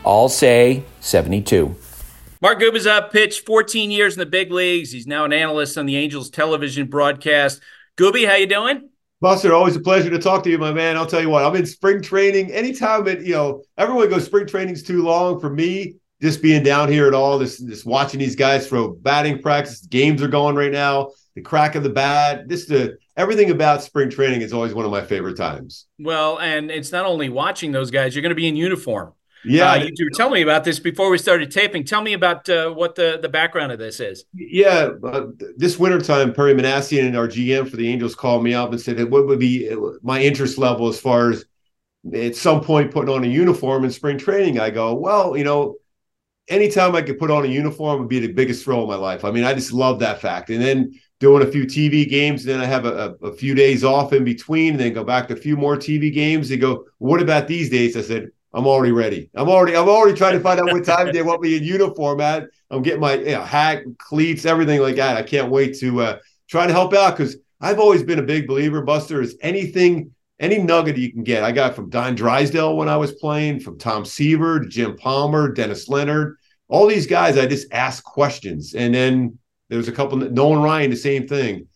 [0.04, 1.76] All say 72.
[2.44, 4.92] Mark Gubicza pitched 14 years in the big leagues.
[4.92, 7.60] He's now an analyst on the Angels television broadcast.
[7.98, 8.88] Gooby, how you doing?
[9.20, 10.96] Buster, always a pleasure to talk to you, my man.
[10.96, 12.52] I'll tell you what, I'm in spring training.
[12.52, 15.40] Anytime it, you know, everyone goes spring training's too long.
[15.40, 19.42] For me, just being down here at all, this just watching these guys throw batting
[19.42, 23.84] practice, games are going right now, the crack of the bat, just the everything about
[23.84, 25.88] spring training is always one of my favorite times.
[26.00, 29.14] Well, and it's not only watching those guys, you're going to be in uniform.
[29.44, 31.84] Yeah, uh, you, you were telling me about this before we started taping.
[31.84, 34.24] Tell me about uh, what the, the background of this is.
[34.36, 38.72] Yeah, uh, this wintertime, Perry Minasian and our GM for the Angels called me up
[38.72, 41.46] and said, "What would be my interest level as far as
[42.14, 45.78] at some point putting on a uniform in spring training?" I go, "Well, you know,
[46.48, 49.26] anytime I could put on a uniform would be the biggest thrill of my life.
[49.26, 50.50] I mean, I just love that fact.
[50.50, 54.12] And then doing a few TV games, then I have a, a, few days off
[54.12, 56.50] in between, and then go back to a few more TV games.
[56.50, 59.30] They go, "What about these days?" I said I'm already ready.
[59.36, 62.20] I'm already I'm already trying to find out what time they want me in uniform
[62.20, 62.50] at.
[62.72, 65.16] I'm getting my you know, hat, cleats, everything like that.
[65.16, 66.20] I can't wait to uh,
[66.50, 70.58] try to help out because I've always been a big believer, Buster, is anything, any
[70.58, 71.44] nugget you can get.
[71.44, 75.54] I got from Don Drysdale when I was playing, from Tom Seaver to Jim Palmer,
[75.54, 77.38] Dennis Leonard, all these guys.
[77.38, 79.38] I just ask questions, and then
[79.72, 80.18] there's a couple.
[80.18, 81.68] Nolan Ryan, the same thing.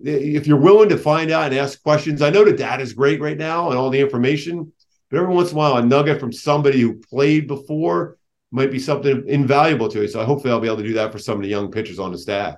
[0.00, 3.20] If you're willing to find out and ask questions, I know the data is great
[3.20, 4.72] right now and all the information
[5.12, 8.16] but every once in a while, a nugget from somebody who played before
[8.50, 10.08] might be something invaluable to you.
[10.08, 12.12] So hopefully I'll be able to do that for some of the young pitchers on
[12.12, 12.56] the staff.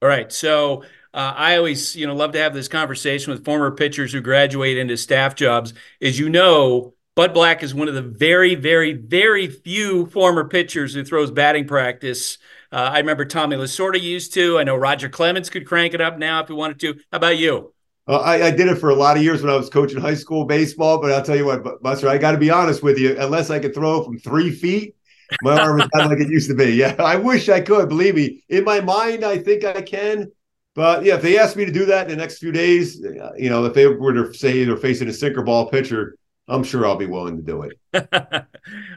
[0.00, 0.30] All right.
[0.30, 4.20] So uh, I always, you know, love to have this conversation with former pitchers who
[4.20, 5.74] graduate into staff jobs.
[6.00, 10.94] As you know, Bud Black is one of the very, very, very few former pitchers
[10.94, 12.38] who throws batting practice.
[12.72, 14.58] Uh, I remember Tommy Lasorda used to.
[14.58, 16.94] I know Roger Clemens could crank it up now if he wanted to.
[17.10, 17.72] How about you?
[18.06, 20.14] Uh, I, I, did it for a lot of years when I was coaching high
[20.14, 23.16] school baseball, but I'll tell you what, Buster, I got to be honest with you.
[23.18, 24.96] Unless I could throw from three feet,
[25.42, 26.72] my arm is not like it used to be.
[26.74, 27.88] Yeah, I wish I could.
[27.88, 30.30] Believe me, in my mind, I think I can.
[30.74, 33.30] But yeah, if they asked me to do that in the next few days, uh,
[33.36, 36.16] you know, if they were to say they're facing a sinker ball pitcher,
[36.50, 38.08] I'm sure I'll be willing to do it.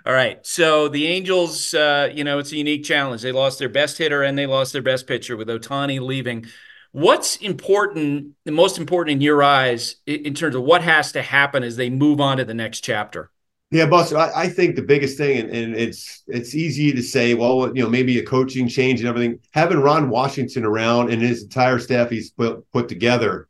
[0.05, 0.45] All right.
[0.45, 3.21] So the Angels, uh, you know, it's a unique challenge.
[3.21, 6.45] They lost their best hitter and they lost their best pitcher with Ohtani leaving.
[6.91, 11.63] What's important, the most important in your eyes, in terms of what has to happen
[11.63, 13.31] as they move on to the next chapter?
[13.71, 17.33] Yeah, Buster, I, I think the biggest thing, and, and, it's it's easy to say,
[17.33, 19.39] well, you know, maybe a coaching change and everything.
[19.51, 23.47] Having Ron Washington around and his entire staff he's put, put together,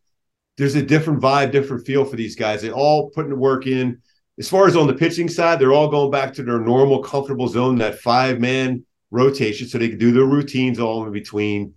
[0.58, 2.62] there's a different vibe, different feel for these guys.
[2.62, 4.02] They all putting the work in.
[4.40, 7.48] As far as on the pitching side, they're all going back to their normal, comfortable
[7.48, 11.74] zone, that five man rotation, so they can do their routines all in between.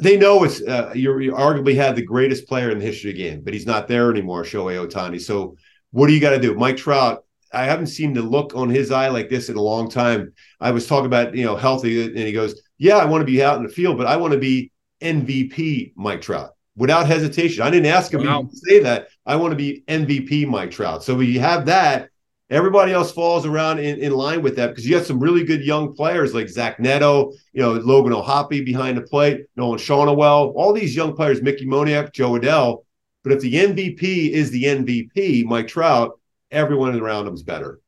[0.00, 3.22] They know it's uh, you arguably have the greatest player in the history of the
[3.22, 5.20] game, but he's not there anymore, Shohei Ohtani.
[5.20, 5.56] So
[5.90, 6.54] what do you got to do?
[6.54, 9.90] Mike Trout I haven't seen the look on his eye like this in a long
[9.90, 10.32] time.
[10.60, 13.42] I was talking about, you know, healthy, and he goes, Yeah, I want to be
[13.42, 14.70] out in the field, but I want to be
[15.00, 17.62] MVP Mike Trout without hesitation.
[17.62, 18.42] I didn't ask him wow.
[18.42, 19.08] to say that.
[19.26, 21.02] I want to be MVP Mike Trout.
[21.02, 22.08] So we have that.
[22.50, 25.62] Everybody else falls around in, in line with that because you have some really good
[25.62, 30.72] young players like Zach Neto, you know, Logan O'Hoppe behind the plate, Nolan Schanuel, all
[30.72, 32.84] these young players, Mickey Moniak, Jo Adell.
[33.22, 36.18] But if the MVP is the MVP, Mike Trout,
[36.50, 37.80] everyone around him is better.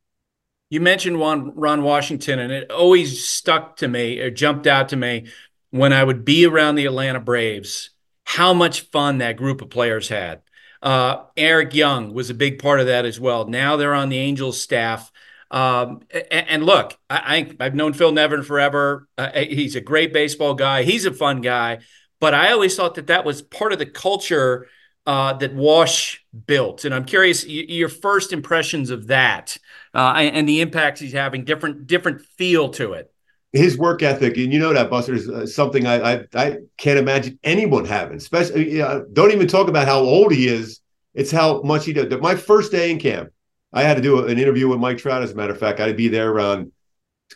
[0.69, 4.95] You mentioned Ron, Ron Washington, and it always stuck to me or jumped out to
[4.95, 5.27] me
[5.71, 7.89] when I would be around the Atlanta Braves
[8.31, 10.41] how much fun that group of players had.
[10.81, 13.45] Uh, Eric Young was a big part of that as well.
[13.45, 15.11] Now they're on the Angels staff.
[15.51, 19.09] Um, and, and, look, I, I, have known Phil Nevin forever.
[19.17, 20.83] Uh, he's a great baseball guy.
[20.83, 21.79] He's a fun guy.
[22.21, 24.69] But I always thought that that was part of the culture
[25.05, 26.85] uh, that Wash built.
[26.85, 29.57] And I'm curious your first impressions of that
[29.93, 33.11] uh, and, and, the impacts he's having, different different feel to it.
[33.53, 36.99] His work ethic, and you know that Buster is uh, something I, I, I can't
[36.99, 38.15] imagine anyone having.
[38.15, 40.79] Especially, know, don't even talk about how old he is.
[41.13, 42.07] It's how much he does.
[42.21, 43.29] My first day in camp,
[43.73, 45.21] I had to do an interview with Mike Trout.
[45.21, 46.71] As a matter of fact, I had to be there around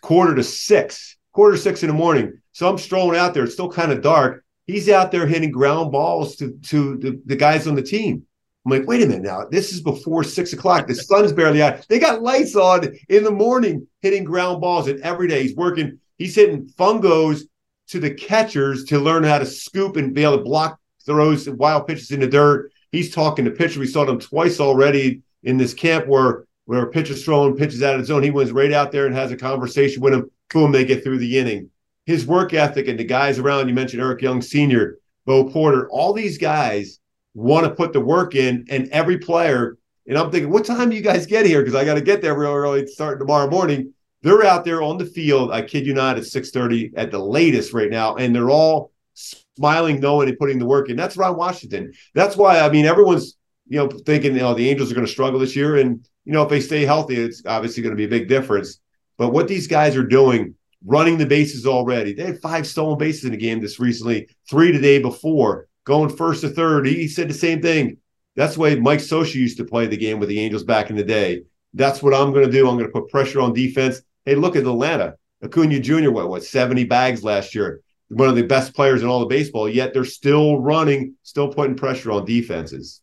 [0.01, 2.39] quarter to six, quarter to six in the morning.
[2.53, 3.43] So I'm strolling out there.
[3.43, 7.35] It's still kind of dark He's out there hitting ground balls to to the, the
[7.35, 8.23] guys on the team.
[8.65, 9.45] I'm like, wait a minute now.
[9.45, 10.87] This is before six o'clock.
[10.87, 11.87] The sun's barely out.
[11.87, 15.99] They got lights on in the morning, hitting ground balls, and every day he's working.
[16.17, 17.41] He's hitting fungos
[17.87, 21.57] to the catchers to learn how to scoop and be able to block throws, and
[21.57, 22.71] wild pitches in the dirt.
[22.91, 23.77] He's talking to pitchers.
[23.77, 27.93] We saw them twice already in this camp where where a pitcher's throwing pitches out
[27.93, 28.23] of the zone.
[28.23, 30.31] He went right out there and has a conversation with him.
[30.51, 31.69] Boom, they get through the inning
[32.05, 33.67] his work ethic and the guys around.
[33.67, 36.99] You mentioned Eric Young Sr., Bo Porter, all these guys
[37.33, 39.77] want to put the work in, and every player.
[40.07, 41.61] And I'm thinking, what time do you guys get here?
[41.61, 43.93] Because I got to get there real early, starting tomorrow morning.
[44.25, 45.51] They're out there on the field.
[45.51, 49.99] I kid you not, at 6:30 at the latest right now, and they're all smiling,
[49.99, 50.95] knowing and putting the work in.
[50.95, 51.93] That's Ron Washington.
[52.15, 55.11] That's why I mean everyone's you know thinking you know the Angels are going to
[55.11, 58.05] struggle this year, and you know if they stay healthy, it's obviously going to be
[58.05, 58.79] a big difference.
[59.19, 60.55] But what these guys are doing
[60.85, 62.13] running the bases already.
[62.13, 66.15] They had five stolen bases in the game this recently, three the day before, going
[66.15, 66.85] first to third.
[66.85, 67.97] He said the same thing.
[68.35, 70.95] That's the way Mike Scioscia used to play the game with the Angels back in
[70.95, 71.43] the day.
[71.73, 72.67] That's what I'm going to do.
[72.67, 74.01] I'm going to put pressure on defense.
[74.25, 75.15] Hey, look at Atlanta.
[75.43, 76.11] Acuna Jr.
[76.11, 77.81] What what 70 bags last year.
[78.09, 79.69] One of the best players in all of baseball.
[79.69, 83.01] Yet they're still running, still putting pressure on defenses.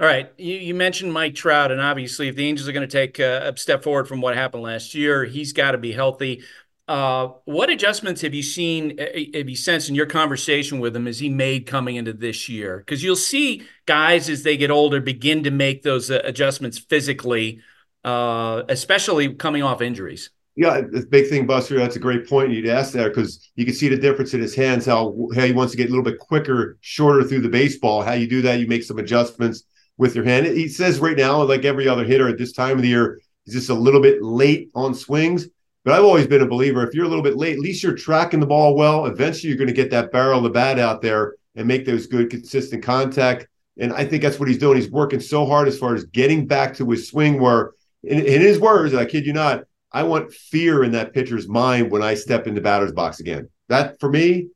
[0.00, 2.90] All right, you, you, mentioned Mike Trout, and obviously, if the Angels are going to
[2.90, 6.42] take a, step forward from what happened last year, he's got to be healthy.
[6.88, 11.18] Uh, what adjustments have you seen, have you sensed in your conversation with him as
[11.18, 12.78] he made coming into this year?
[12.78, 17.60] Because you'll see guys as they get older begin to make those uh, adjustments physically,
[18.04, 20.30] uh, especially coming off injuries.
[20.56, 21.76] Yeah, the big thing, Buster.
[21.76, 22.50] That's a great point.
[22.50, 24.84] You'd ask there because you can see the difference in his hands.
[24.84, 28.02] How how he wants to get a little bit quicker, shorter through the baseball.
[28.02, 28.58] How you do that?
[28.58, 29.64] You make some adjustments
[29.96, 30.46] with your hand.
[30.46, 33.54] He says right now, like every other hitter at this time of the year, he's
[33.54, 35.48] just a little bit late on swings
[35.84, 37.94] but I've always been a believer if you're a little bit late, at least you're
[37.94, 39.06] tracking the ball well.
[39.06, 42.06] Eventually, you're going to get that barrel of the bat out there and make those
[42.06, 43.46] good, consistent contact.
[43.78, 44.76] And I think that's what he's doing.
[44.76, 47.72] He's working so hard as far as getting back to his swing, where
[48.02, 51.90] in, in his words, I kid you not, I want fear in that pitcher's mind
[51.90, 53.48] when I step into batter's box again.
[53.68, 54.48] That for me,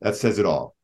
[0.00, 0.74] that says it all.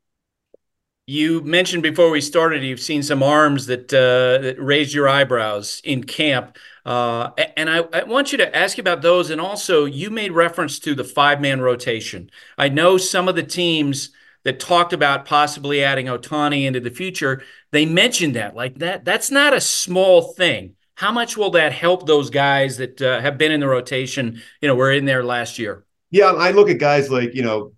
[1.06, 5.80] You mentioned before we started you've seen some arms that uh, that raised your eyebrows
[5.82, 9.30] in camp, uh, and I, I, want you to ask you about those.
[9.30, 12.30] And also, you made reference to the five man rotation.
[12.58, 14.10] I know some of the teams
[14.44, 17.42] that talked about possibly adding Ohtani into the future.
[17.70, 19.06] They mentioned that like that.
[19.06, 20.74] That's not a small thing.
[20.98, 24.42] How much will that help those guys that uh, have been in the rotation?
[24.60, 25.84] You know, were in there last year.
[26.10, 27.72] Yeah, I look at guys like you know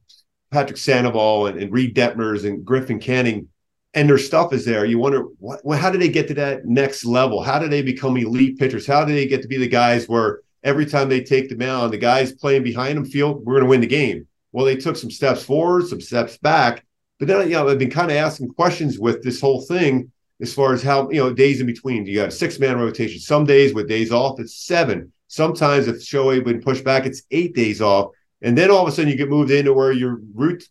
[0.50, 3.48] Patrick Sandoval and, and Reid Detmers and Griffin Canning,
[3.92, 4.86] and their stuff is there.
[4.86, 7.42] You wonder what, how did they get to that next level?
[7.42, 8.86] How did they become elite pitchers?
[8.86, 11.92] How did they get to be the guys where every time they take the mound,
[11.92, 14.26] the guys playing behind them feel we're going to win the game?
[14.52, 16.86] Well, they took some steps forward, some steps back,
[17.18, 20.10] but then you know I've been kind of asking questions with this whole thing
[20.40, 22.06] as far as how you know days in between.
[22.06, 23.20] You got a six man rotation.
[23.20, 25.12] Some days with days off, it's seven.
[25.28, 28.10] Sometimes if show Shohei been pushed back, it's eight days off.
[28.42, 30.64] And then all of a sudden you get moved into where your root,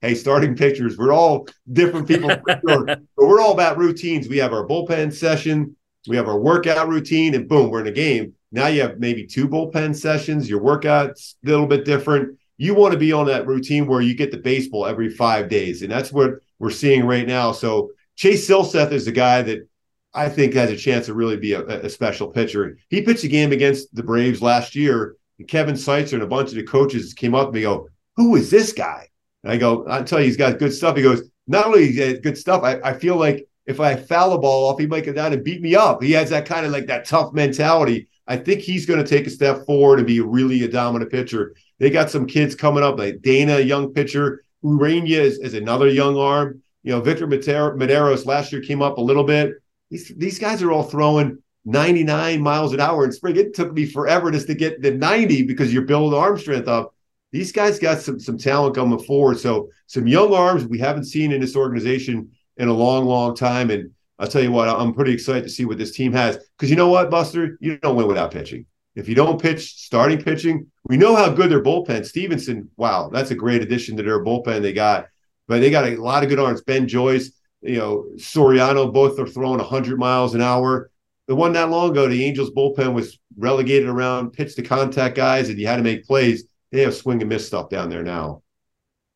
[0.00, 4.28] hey, starting pitchers, we're all different people, but we're all about routines.
[4.28, 5.76] We have our bullpen session,
[6.08, 8.32] we have our workout routine, and boom, we're in a game.
[8.52, 12.38] Now you have maybe two bullpen sessions, your workout's a little bit different.
[12.58, 15.82] You want to be on that routine where you get the baseball every five days.
[15.82, 17.52] And that's what we're seeing right now.
[17.52, 19.68] So Chase Silseth is the guy that
[20.14, 22.78] I think has a chance to really be a, a special pitcher.
[22.88, 26.48] He pitched a game against the Braves last year and Kevin Seitzer and a bunch
[26.50, 29.08] of the coaches came up me go, Who is this guy?
[29.42, 30.96] And I go, I tell you, he's got good stuff.
[30.96, 34.70] He goes, Not only good stuff, I, I feel like if I foul the ball
[34.70, 36.02] off, he might get down and beat me up.
[36.02, 38.08] He has that kind of like that tough mentality.
[38.28, 41.54] I think he's going to take a step forward and be really a dominant pitcher.
[41.78, 44.42] They got some kids coming up, like Dana, young pitcher.
[44.62, 46.62] Urania is, is another young arm.
[46.86, 49.54] You know, Victor Mederos last year came up a little bit.
[49.90, 53.34] These, these guys are all throwing 99 miles an hour in spring.
[53.34, 56.94] It took me forever just to get the 90 because you're building arm strength up.
[57.32, 59.40] These guys got some some talent coming forward.
[59.40, 63.72] So some young arms we haven't seen in this organization in a long, long time.
[63.72, 66.38] And I'll tell you what, I'm pretty excited to see what this team has.
[66.56, 68.64] Because you know what, Buster, you don't win without pitching.
[68.94, 72.06] If you don't pitch starting pitching, we know how good their bullpen.
[72.06, 75.08] Stephenson, wow, that's a great addition to their bullpen they got.
[75.48, 76.62] But they got a lot of good arms.
[76.62, 77.30] Ben Joyce,
[77.62, 80.90] you know, Soriano, both are throwing 100 miles an hour
[81.26, 85.48] the one not long ago, the Angels bullpen was relegated around pitch to contact guys,
[85.48, 86.44] and you had to make plays.
[86.70, 88.42] They have swing and miss stuff down there now.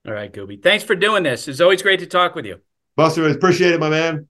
[0.06, 0.62] All right, Gooby.
[0.62, 1.46] Thanks for doing this.
[1.46, 2.60] It's always great to talk with you.
[2.96, 4.28] Buster, appreciate it, my man.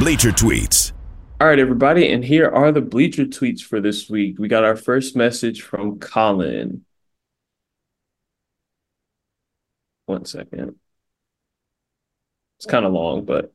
[0.00, 0.92] Bleacher Tweets.
[1.40, 4.38] All right, everybody, and here are the Bleacher Tweets for this week.
[4.38, 6.84] We got our first message from Colin.
[10.06, 10.76] One second.
[12.58, 13.52] It's kind of long, but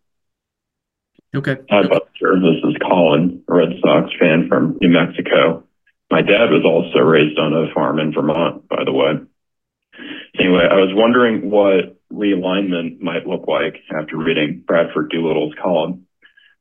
[1.35, 1.57] Okay.
[1.69, 2.39] Hi, Buster.
[2.39, 5.63] This is Colin, a Red Sox fan from New Mexico.
[6.09, 9.19] My dad was also raised on a farm in Vermont, by the way.
[10.39, 16.07] Anyway, I was wondering what realignment might look like after reading Bradford Doolittle's column.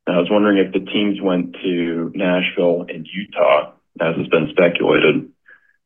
[0.05, 3.71] And I was wondering if the teams went to Nashville and Utah,
[4.01, 5.31] as has been speculated.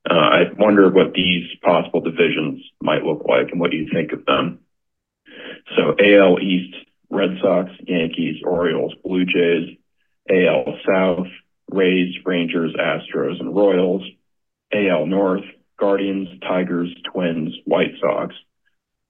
[0.10, 4.26] Uh, I wonder what these possible divisions might look like and what you think of
[4.26, 4.60] them.
[5.76, 6.76] So AL East
[7.12, 9.78] Red Sox, Yankees, Orioles, Blue Jays,
[10.30, 11.28] AL South,
[11.70, 14.04] Rays, Rangers, Astros, and Royals,
[14.74, 15.44] AL North,
[15.78, 18.34] Guardians, Tigers, Twins, White Sox,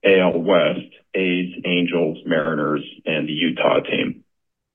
[0.04, 4.24] AL West, A's, Angels, Mariners, and the Utah team.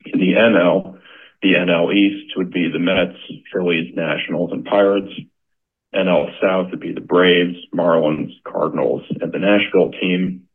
[0.04, 1.00] In the NL,
[1.42, 3.18] the NL East would be the Mets,
[3.52, 5.12] Phillies, Nationals, and Pirates.
[5.96, 10.48] NL South would be the Braves, Marlins, Cardinals, and the Nashville team.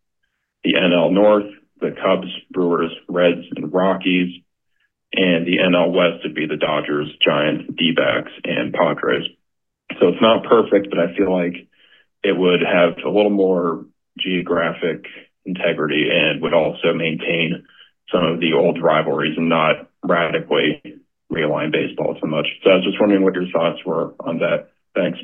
[0.64, 1.52] The NL North
[1.82, 4.42] the Cubs, Brewers, Reds, and Rockies.
[5.14, 9.28] And the NL West would be the Dodgers, Giants, D-backs, and Padres.
[10.00, 11.68] So it's not perfect, but I feel like
[12.24, 13.86] it would have a little more
[14.18, 15.06] geographic
[15.44, 17.66] integrity and would also maintain
[18.10, 20.82] some of the old rivalries and not radically
[21.32, 22.48] realign baseball so much.
[22.64, 24.70] So I was just wondering what your thoughts were on that.
[24.96, 25.20] Thanks.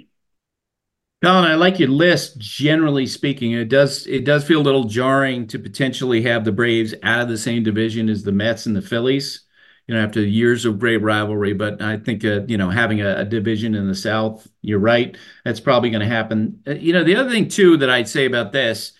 [1.23, 2.37] Colin, I like your list.
[2.37, 6.93] Generally speaking, it does it does feel a little jarring to potentially have the Braves
[7.01, 9.41] out of the same division as the Mets and the Phillies.
[9.87, 13.21] You know, after years of great rivalry, but I think uh, you know having a,
[13.21, 15.17] a, division in the South, you're right.
[15.43, 16.61] That's probably going to happen.
[16.67, 18.91] Uh, you know, the other thing too that I'd say about this,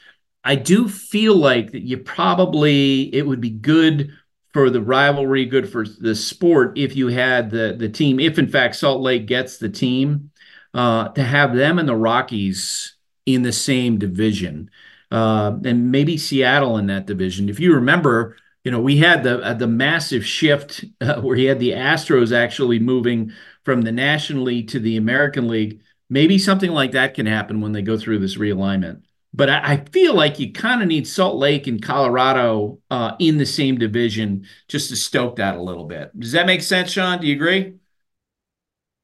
[0.43, 4.11] I do feel like that you probably it would be good
[4.53, 8.19] for the rivalry, good for the sport if you had the the team.
[8.19, 10.31] If in fact Salt Lake gets the team
[10.77, 12.95] uh, to have them and the Rockies
[13.25, 14.69] in the same division,
[15.11, 17.49] uh, and maybe Seattle in that division.
[17.49, 21.45] If you remember, you know we had the uh, the massive shift uh, where he
[21.45, 23.33] had the Astros actually moving
[23.65, 25.81] from the National League to the American League.
[26.09, 29.01] Maybe something like that can happen when they go through this realignment.
[29.33, 33.37] But I, I feel like you kind of need Salt Lake and Colorado uh, in
[33.37, 36.17] the same division just to stoke that a little bit.
[36.17, 37.19] Does that make sense, Sean?
[37.19, 37.73] Do you agree?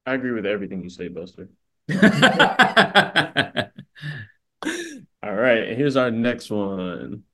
[0.06, 1.48] I agree with everything you say, Buster.
[1.92, 1.96] All
[5.22, 7.24] right, here's our next one.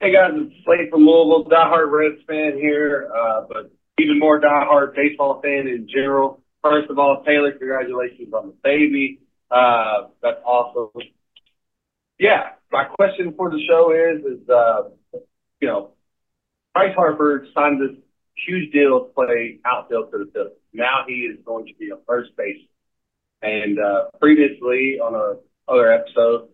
[0.00, 4.94] Hey guys, it's Slade from Louisville, diehard Reds fan here, uh, but even more diehard
[4.94, 6.42] baseball fan in general.
[6.62, 9.20] First of all, Taylor, congratulations on the baby.
[9.50, 10.90] Uh, that's awesome.
[12.18, 14.90] Yeah, my question for the show is, is uh,
[15.60, 15.92] you know,
[16.74, 17.96] Bryce Harper signed this
[18.46, 20.52] huge deal to play outfield for the Phillies.
[20.72, 22.62] Now he is going to be a first base.
[23.42, 25.40] And uh, previously on a
[25.70, 26.48] other episode,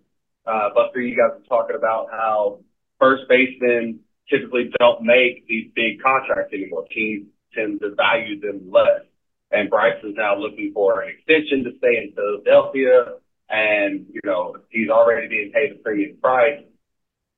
[0.46, 2.60] uh, Buster, you guys were talking about how
[3.00, 4.00] first basemen
[4.30, 6.84] typically don't make these big contracts anymore.
[6.92, 9.02] Teams tend to value them less.
[9.50, 13.14] And Bryce is now looking for an extension to stay in Philadelphia.
[13.48, 16.62] And, you know, he's already being paid a premium price.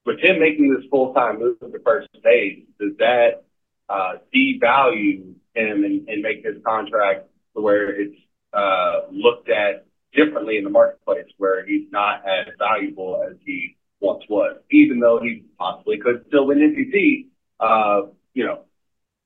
[0.06, 3.44] With him making this full time move to first base, does that
[3.88, 8.16] uh, devalue him and, and make his contract where it's
[8.52, 14.22] uh, looked at differently in the marketplace, where he's not as valuable as he once
[14.28, 17.26] was, even though he possibly could still win MVP.
[17.60, 18.64] Uh, you know,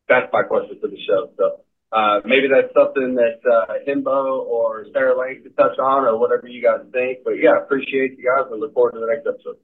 [0.08, 1.30] that's my question for the show.
[1.36, 1.60] So
[1.92, 6.48] uh, maybe that's something that uh, Hembo or Sarah Langs could touch on, or whatever
[6.48, 7.18] you guys think.
[7.24, 9.56] But yeah, appreciate you guys and look forward to the next episode.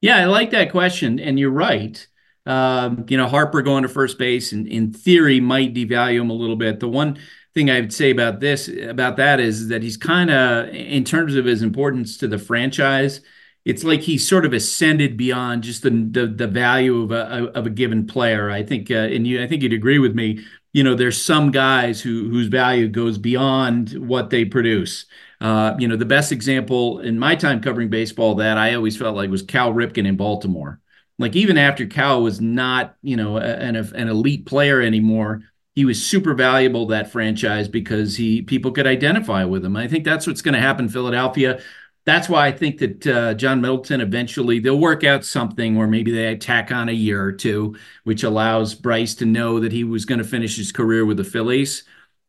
[0.00, 2.06] Yeah, I like that question, and you're right.
[2.44, 6.34] Um, you know, Harper going to first base, and in theory, might devalue him a
[6.34, 6.80] little bit.
[6.80, 7.18] The one
[7.54, 11.36] thing I would say about this, about that, is that he's kind of, in terms
[11.36, 13.20] of his importance to the franchise,
[13.64, 17.66] it's like he's sort of ascended beyond just the the, the value of a of
[17.66, 18.50] a given player.
[18.50, 20.44] I think, uh, and you, I think you'd agree with me.
[20.72, 25.06] You know, there's some guys who whose value goes beyond what they produce.
[25.40, 29.14] Uh, you know, the best example in my time covering baseball that I always felt
[29.14, 30.80] like was Cal Ripken in Baltimore.
[31.22, 35.42] Like even after Cal was not, you know, an an elite player anymore,
[35.74, 39.76] he was super valuable that franchise because he people could identify with him.
[39.76, 41.60] I think that's what's going to happen Philadelphia
[42.04, 46.10] that's why I think that uh, John Middleton eventually they'll work out something where maybe
[46.10, 50.04] they tack on a year or two, which allows Bryce to know that he was
[50.04, 51.84] going to finish his career with the Phillies.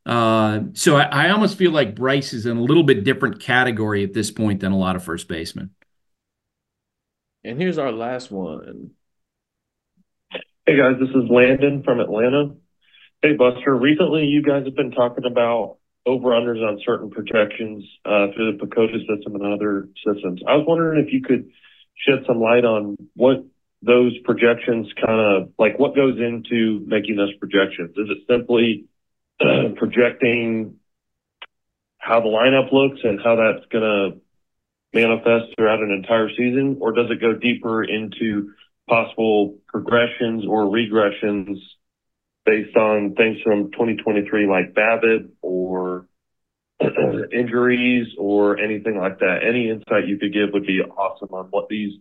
[0.05, 4.03] Uh, so I, I, almost feel like Bryce is in a little bit different category
[4.03, 5.69] at this point than a lot of first basemen.
[7.45, 8.91] And here's our last one.
[10.65, 12.55] Hey guys, this is Landon from Atlanta.
[13.21, 18.27] Hey Buster, recently you guys have been talking about over unders on certain projections uh,
[18.33, 20.41] through the PECOTA system and other systems.
[20.47, 21.49] I was wondering if you could
[21.97, 23.43] shed some light on what
[23.81, 27.91] those projections kind of like what goes into making those projections.
[27.97, 28.85] Is it simply
[29.41, 30.75] uh, projecting
[31.97, 34.22] how the lineup looks and how that's going to
[34.93, 38.51] manifest throughout an entire season, or does it go deeper into
[38.87, 41.57] possible progressions or regressions
[42.45, 46.07] based on things from 2023 like BABIP or
[47.31, 49.39] injuries or anything like that.
[49.47, 51.93] Any insight you could give would be awesome on what these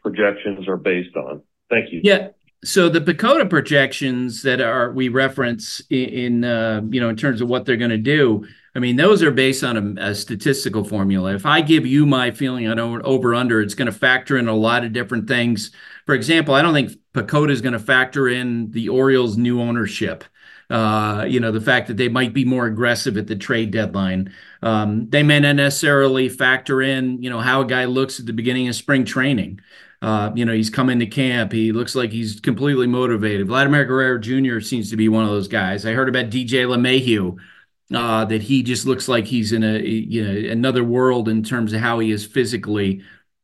[0.00, 1.42] projections are based on.
[1.70, 2.00] Thank you.
[2.04, 2.28] Yeah.
[2.64, 7.40] So the PECOTA projections that are we reference in, in uh, you know in terms
[7.40, 8.46] of what they're going to do,
[8.78, 11.34] I mean those are based on a, a, statistical formula.
[11.34, 14.54] If I give you my feeling on over under, it's going to factor in a
[14.54, 15.72] lot of different things
[16.08, 20.24] for example, I don't think PECOTA is going to factor in the Orioles' new ownership.
[20.70, 24.32] Uh, you know, the fact that they might be more aggressive at the trade deadline.
[24.62, 28.32] Um, they may not necessarily factor in, you know, how a guy looks at the
[28.32, 29.60] beginning of spring training.
[30.00, 31.52] Uh, you know, he's coming to camp.
[31.52, 33.46] He looks like he's completely motivated.
[33.46, 34.60] Vladimir Guerrero Jr.
[34.60, 35.84] seems to be one of those guys.
[35.84, 37.36] I heard about DJ LeMahieu,
[37.94, 41.72] uh, that he just looks like he's in a you know another world in terms
[41.72, 43.02] of how he is physically.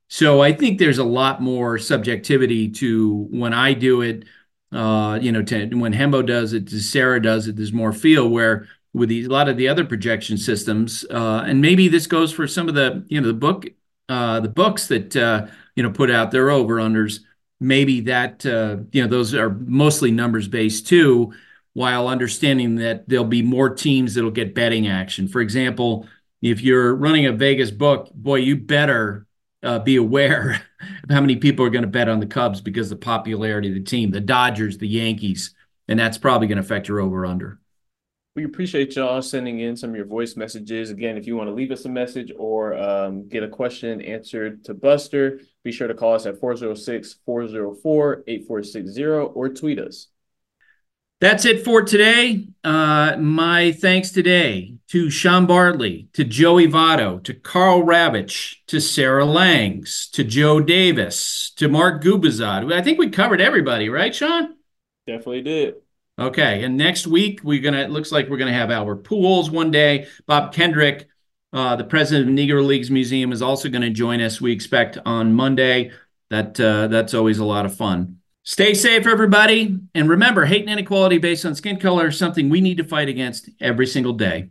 [0.08, 4.24] So I think there's a lot more subjectivity to when I do it,
[4.70, 8.28] uh, you know, to, when Hembo does it, to Sarah does it, there's more feel
[8.28, 12.32] where with these, a lot of the other projection systems, uh, and maybe this goes
[12.32, 13.66] for some of the, you know, the book,
[14.08, 17.20] uh, the books that, uh, you know, put out their over unders,
[17.58, 21.32] maybe that, uh, you know, those are mostly numbers based too,
[21.74, 25.28] while understanding that there'll be more teams that'll get betting action.
[25.28, 26.06] For example,
[26.40, 29.26] if you're running a Vegas book, boy, you better
[29.62, 30.62] uh, be aware
[31.02, 33.74] of how many people are going to bet on the Cubs because the popularity of
[33.74, 35.54] the team, the Dodgers, the Yankees,
[35.88, 37.58] and that's probably going to affect your over under.
[38.36, 40.90] We appreciate y'all sending in some of your voice messages.
[40.90, 44.64] Again, if you want to leave us a message or um, get a question answered
[44.64, 50.08] to Buster, be sure to call us at 406 404 8460 or tweet us.
[51.20, 52.48] That's it for today.
[52.62, 59.24] Uh, my thanks today to Sean Bartley, to Joey Votto, to Karl Ravech, to Sarah
[59.24, 62.70] Langs, to Joe Davis, to Mark Gubicza.
[62.72, 64.56] I think we covered everybody, right, Sean?
[65.06, 65.74] Definitely did.
[66.18, 67.80] Okay, and next week we're gonna.
[67.80, 70.06] It looks like we're gonna have Albert Pujols one day.
[70.26, 71.08] Bob Kendrick,
[71.52, 74.40] uh, the president of Negro Leagues Museum, is also going to join us.
[74.40, 75.90] We expect on Monday.
[76.30, 78.18] That uh, that's always a lot of fun.
[78.46, 79.78] Stay safe, everybody.
[79.94, 83.08] And remember, hate and inequality based on skin color is something we need to fight
[83.08, 84.50] against every single day.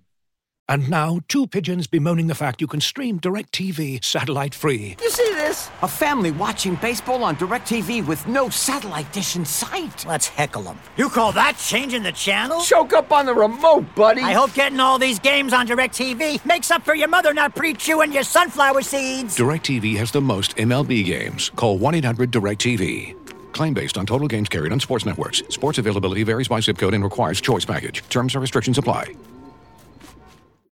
[0.68, 4.96] And now, two pigeons bemoaning the fact you can stream DirecTV satellite free.
[5.00, 5.70] You see this?
[5.84, 10.06] A family watching baseball on DirecTV with no satellite dish in sight.
[10.08, 10.80] Let's heckle them.
[10.98, 12.62] You call that changing the channel?
[12.62, 14.22] Choke up on the remote, buddy.
[14.22, 18.12] I hope getting all these games on DirecTV makes up for your mother not pre-chewing
[18.12, 19.38] your sunflower seeds.
[19.38, 21.52] DirecTV has the most MLB games.
[21.56, 23.23] Call 1-800-DirecTV.
[23.54, 25.44] Claim based on total games carried on sports networks.
[25.50, 28.04] Sports availability varies by zip code and requires choice package.
[28.10, 29.16] Terms and restrictions apply.